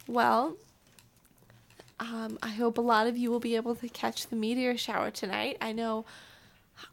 Well, 0.06 0.56
um, 1.98 2.38
I 2.42 2.50
hope 2.50 2.78
a 2.78 2.80
lot 2.80 3.08
of 3.08 3.16
you 3.18 3.30
will 3.30 3.40
be 3.40 3.56
able 3.56 3.74
to 3.74 3.88
catch 3.88 4.28
the 4.28 4.36
meteor 4.36 4.76
shower 4.78 5.10
tonight. 5.10 5.56
I 5.60 5.72
know 5.72 6.04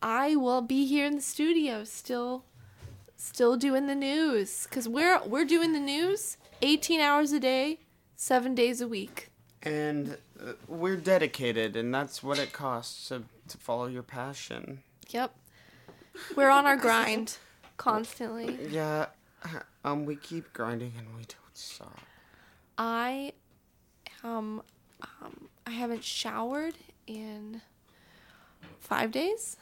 I 0.01 0.35
will 0.35 0.61
be 0.61 0.85
here 0.87 1.05
in 1.05 1.15
the 1.15 1.21
studio 1.21 1.83
still 1.83 2.43
still 3.15 3.55
doing 3.55 3.85
the 3.85 3.95
news 3.95 4.67
cuz 4.71 4.89
we're 4.89 5.21
we're 5.23 5.45
doing 5.45 5.73
the 5.73 5.79
news 5.79 6.37
18 6.61 6.99
hours 6.99 7.31
a 7.31 7.39
day, 7.39 7.79
7 8.15 8.55
days 8.55 8.81
a 8.81 8.87
week. 8.87 9.31
And 9.63 10.17
uh, 10.39 10.53
we're 10.67 10.97
dedicated, 10.97 11.75
and 11.75 11.93
that's 11.93 12.23
what 12.23 12.39
it 12.39 12.51
costs 12.51 13.09
to, 13.09 13.23
to 13.47 13.57
follow 13.57 13.85
your 13.87 14.03
passion. 14.03 14.79
Yep. 15.09 15.35
We're 16.35 16.49
on 16.49 16.65
our 16.65 16.77
grind 16.77 17.37
constantly. 17.77 18.57
Yeah, 18.69 19.07
um, 19.83 20.05
we 20.05 20.15
keep 20.15 20.53
grinding 20.53 20.93
and 20.97 21.07
we 21.09 21.23
don't 21.23 21.55
stop. 21.55 21.99
I 22.77 23.33
um, 24.23 24.61
um 25.01 25.49
I 25.65 25.71
haven't 25.71 26.03
showered 26.03 26.75
in 27.07 27.61
five 28.79 29.11
days. 29.11 29.57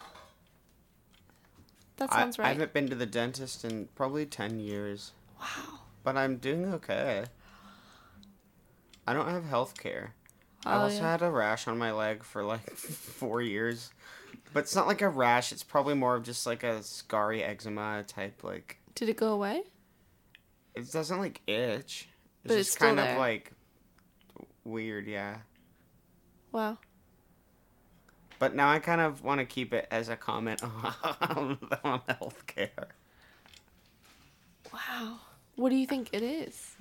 That 1.97 2.13
sounds 2.13 2.39
I 2.39 2.43
right. 2.43 2.49
I 2.49 2.53
haven't 2.53 2.73
been 2.73 2.89
to 2.89 2.95
the 2.95 3.05
dentist 3.05 3.65
in 3.65 3.89
probably 3.95 4.25
10 4.25 4.59
years, 4.59 5.11
wow. 5.39 5.78
But 6.03 6.15
I'm 6.17 6.37
doing 6.37 6.73
okay. 6.75 7.25
I 9.07 9.13
don't 9.13 9.27
have 9.29 9.45
health 9.45 9.77
care. 9.79 10.13
I 10.65 10.75
Oh, 10.75 10.79
also 10.81 10.97
yeah. 10.97 11.11
had 11.11 11.21
a 11.21 11.31
rash 11.31 11.67
on 11.67 11.77
my 11.77 11.91
leg 11.91 12.23
for 12.23 12.43
like 12.43 12.69
four 12.75 13.41
years. 13.41 13.91
But 14.53 14.61
it's 14.61 14.75
not 14.75 14.87
like 14.87 15.01
a 15.01 15.09
rash, 15.09 15.51
it's 15.51 15.63
probably 15.63 15.93
more 15.95 16.15
of 16.15 16.23
just 16.23 16.45
like 16.45 16.63
a 16.63 16.79
scarry 16.79 17.41
eczema 17.47 18.03
type, 18.07 18.43
like, 18.43 18.77
Did 18.95 19.09
it 19.09 19.17
go 19.17 19.31
away? 19.33 19.63
it 20.75 20.91
doesn't 20.91 21.17
like 21.19 21.41
itch. 21.47 22.07
It's 22.43 22.47
But 22.53 22.57
just 22.57 22.69
it's 22.69 22.77
kind 22.77 22.97
there. 22.97 23.13
of 23.13 23.17
like 23.19 23.51
weird, 24.63 25.07
yeah. 25.07 25.37
Wow. 26.51 26.77
But 28.39 28.55
now 28.55 28.69
I 28.69 28.79
kind 28.79 29.01
of 29.01 29.23
want 29.23 29.39
to 29.39 29.45
keep 29.45 29.73
it 29.73 29.87
as 29.91 30.07
a 30.09 30.15
comment 30.15 30.63
on, 31.21 31.57
on 31.83 31.99
healthcare. 32.07 32.87
Wow. 34.73 35.19
What 35.59 35.71
do 35.71 35.75
you 35.75 35.85
think 35.85 36.07
it 36.13 36.23
is? 36.23 36.77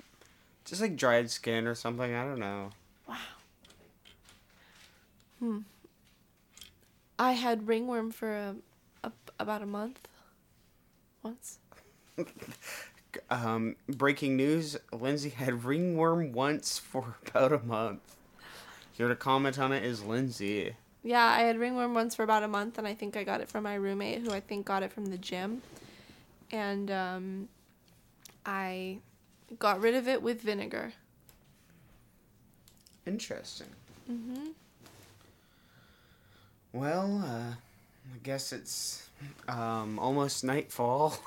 Just 0.63 0.79
like 0.79 0.95
dried 0.95 1.29
skin 1.29 1.67
or 1.67 1.75
something, 1.75 2.15
I 2.15 2.23
don't 2.23 2.39
know. 2.39 2.69
Wow. 3.09 3.17
Hmm. 5.39 5.57
I 7.19 7.33
had 7.33 7.67
ringworm 7.67 8.11
for 8.11 8.33
a, 8.33 8.55
a, 9.03 9.11
about 9.37 9.61
a 9.61 9.65
month. 9.65 10.07
Once. 11.21 11.59
Um, 13.31 13.75
breaking 13.87 14.37
news: 14.37 14.77
Lindsay 14.93 15.29
had 15.29 15.65
ringworm 15.65 16.31
once 16.31 16.77
for 16.77 17.15
about 17.27 17.51
a 17.51 17.57
month. 17.57 18.15
Here 18.93 19.07
to 19.07 19.15
comment 19.15 19.57
on 19.57 19.71
it 19.71 19.83
is 19.83 20.03
Lindsay. 20.03 20.75
Yeah, 21.01 21.25
I 21.25 21.41
had 21.41 21.57
ringworm 21.57 21.95
once 21.95 22.13
for 22.13 22.21
about 22.21 22.43
a 22.43 22.47
month, 22.47 22.77
and 22.77 22.87
I 22.87 22.93
think 22.93 23.17
I 23.17 23.23
got 23.23 23.41
it 23.41 23.49
from 23.49 23.63
my 23.63 23.73
roommate, 23.73 24.21
who 24.21 24.31
I 24.31 24.39
think 24.39 24.67
got 24.67 24.83
it 24.83 24.93
from 24.93 25.07
the 25.07 25.17
gym. 25.17 25.63
And 26.51 26.91
um, 26.91 27.49
I 28.45 28.99
got 29.57 29.81
rid 29.81 29.95
of 29.95 30.07
it 30.07 30.21
with 30.21 30.41
vinegar. 30.41 30.93
Interesting. 33.05 33.67
Mm-hmm. 34.09 34.49
Well, 36.73 37.23
uh, 37.25 37.53
I 37.53 38.17
guess 38.23 38.53
it's 38.53 39.09
um 39.47 39.99
almost 39.99 40.43
nightfall. 40.43 41.15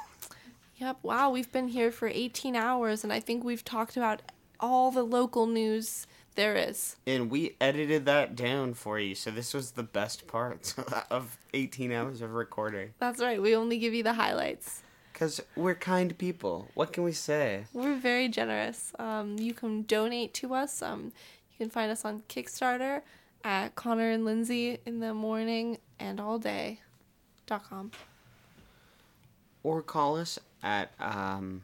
Yep. 0.78 0.96
Wow, 1.04 1.30
we've 1.30 1.52
been 1.52 1.68
here 1.68 1.92
for 1.92 2.08
18 2.08 2.56
hours, 2.56 3.04
and 3.04 3.12
I 3.12 3.20
think 3.20 3.44
we've 3.44 3.64
talked 3.64 3.96
about 3.96 4.20
all 4.58 4.90
the 4.90 5.04
local 5.04 5.46
news 5.46 6.08
there 6.34 6.56
is. 6.56 6.96
And 7.06 7.30
we 7.30 7.54
edited 7.60 8.04
that 8.06 8.34
down 8.34 8.74
for 8.74 8.98
you, 8.98 9.14
so 9.14 9.30
this 9.30 9.54
was 9.54 9.72
the 9.72 9.84
best 9.84 10.26
part 10.26 10.74
of 11.10 11.38
18 11.54 11.92
hours 11.92 12.20
of 12.20 12.32
recording. 12.32 12.94
That's 12.98 13.20
right. 13.20 13.40
We 13.40 13.54
only 13.54 13.78
give 13.78 13.94
you 13.94 14.02
the 14.02 14.14
highlights. 14.14 14.82
Because 15.12 15.40
we're 15.56 15.74
kind 15.74 16.16
people. 16.16 16.68
What 16.74 16.92
can 16.92 17.04
we 17.04 17.12
say? 17.12 17.64
We're 17.72 17.96
very 17.96 18.28
generous. 18.28 18.92
Um, 18.98 19.38
you 19.38 19.52
can 19.54 19.82
donate 19.82 20.32
to 20.34 20.54
us. 20.54 20.82
Um, 20.82 21.12
you 21.52 21.58
can 21.58 21.70
find 21.70 21.90
us 21.92 22.04
on 22.04 22.22
Kickstarter 22.28 23.02
at 23.44 23.74
Connor 23.74 24.10
and 24.10 24.24
Lindsay 24.24 24.78
in 24.86 25.00
the 25.00 25.12
morning 25.14 25.78
and 25.98 26.18
all 26.20 26.38
day. 26.38 26.80
dot 27.46 27.64
com. 27.68 27.90
Or 29.62 29.82
call 29.82 30.16
us 30.16 30.38
at 30.62 30.90
um, 30.98 31.62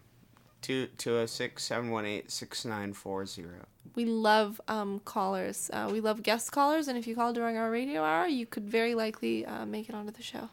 206 0.63 1.63
718 1.65 2.29
6940. 2.29 3.65
We 3.95 4.05
love 4.05 4.61
um, 4.69 5.01
callers. 5.05 5.71
Uh, 5.73 5.89
we 5.91 6.01
love 6.01 6.23
guest 6.23 6.53
callers, 6.53 6.87
and 6.87 6.97
if 6.99 7.07
you 7.07 7.17
call 7.17 7.33
during 7.33 7.57
our 7.57 7.71
radio 7.71 8.03
hour, 8.05 8.27
you 8.29 8.47
could 8.47 8.65
very 8.69 8.95
likely 8.95 9.45
uh, 9.47 9.65
make 9.67 9.89
it 9.89 9.95
onto 9.95 10.13
the 10.13 10.23
show. 10.23 10.51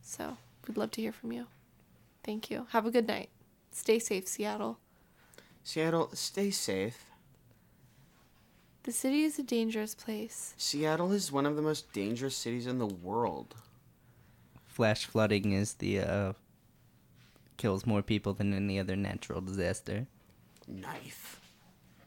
So 0.00 0.38
we'd 0.66 0.76
love 0.78 0.90
to 0.92 1.00
hear 1.02 1.12
from 1.12 1.32
you. 1.32 1.46
Thank 2.24 2.50
you. 2.50 2.66
Have 2.70 2.86
a 2.86 2.90
good 2.90 3.06
night. 3.06 3.28
Stay 3.70 3.98
safe, 3.98 4.26
Seattle. 4.26 4.78
Seattle, 5.62 6.10
stay 6.14 6.50
safe. 6.50 7.10
The 8.84 8.92
city 8.92 9.22
is 9.22 9.38
a 9.38 9.42
dangerous 9.42 9.94
place. 9.94 10.54
Seattle 10.56 11.12
is 11.12 11.32
one 11.32 11.46
of 11.46 11.56
the 11.56 11.62
most 11.62 11.92
dangerous 11.92 12.36
cities 12.36 12.66
in 12.66 12.78
the 12.78 12.86
world. 12.86 13.54
Flash 14.66 15.06
flooding 15.06 15.52
is 15.52 15.74
the 15.74 16.00
uh 16.00 16.32
kills 17.56 17.86
more 17.86 18.02
people 18.02 18.34
than 18.34 18.52
any 18.52 18.78
other 18.78 18.96
natural 18.96 19.40
disaster. 19.40 20.06
Knife. 20.66 21.40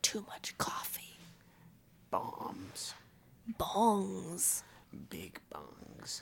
Too 0.01 0.25
much 0.27 0.57
coffee. 0.57 1.17
Bombs. 2.11 2.93
Bongs. 3.59 4.63
Big 5.09 5.39
bongs. 5.53 6.21